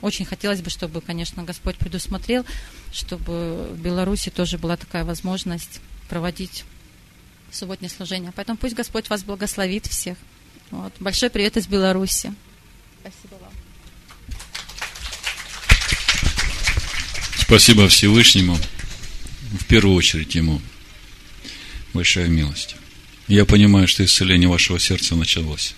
очень 0.00 0.24
хотелось 0.24 0.60
бы, 0.60 0.70
чтобы, 0.70 1.00
конечно, 1.00 1.42
Господь 1.44 1.76
предусмотрел, 1.76 2.44
чтобы 2.92 3.68
в 3.72 3.80
Беларуси 3.80 4.30
тоже 4.30 4.58
была 4.58 4.76
такая 4.76 5.04
возможность 5.04 5.80
проводить 6.08 6.64
субботнее 7.56 7.90
служение. 7.90 8.32
Поэтому 8.34 8.58
пусть 8.58 8.74
Господь 8.74 9.08
вас 9.08 9.24
благословит 9.24 9.86
всех. 9.86 10.16
Вот. 10.70 10.92
Большой 11.00 11.30
привет 11.30 11.56
из 11.56 11.66
Беларуси. 11.66 12.32
Спасибо 13.00 13.34
вам. 13.40 13.52
Спасибо 17.38 17.88
Всевышнему, 17.88 18.58
в 19.60 19.66
первую 19.66 19.94
очередь 19.96 20.34
Ему. 20.34 20.60
Большая 21.94 22.26
милость. 22.26 22.76
Я 23.28 23.44
понимаю, 23.44 23.88
что 23.88 24.04
исцеление 24.04 24.48
вашего 24.48 24.78
сердца 24.78 25.14
началось. 25.14 25.74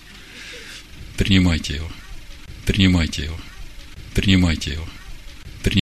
Принимайте 1.17 1.75
его. 1.75 1.91
Принимайте 2.65 3.23
его. 3.23 3.39
Принимайте 4.13 4.71
его. 4.71 4.87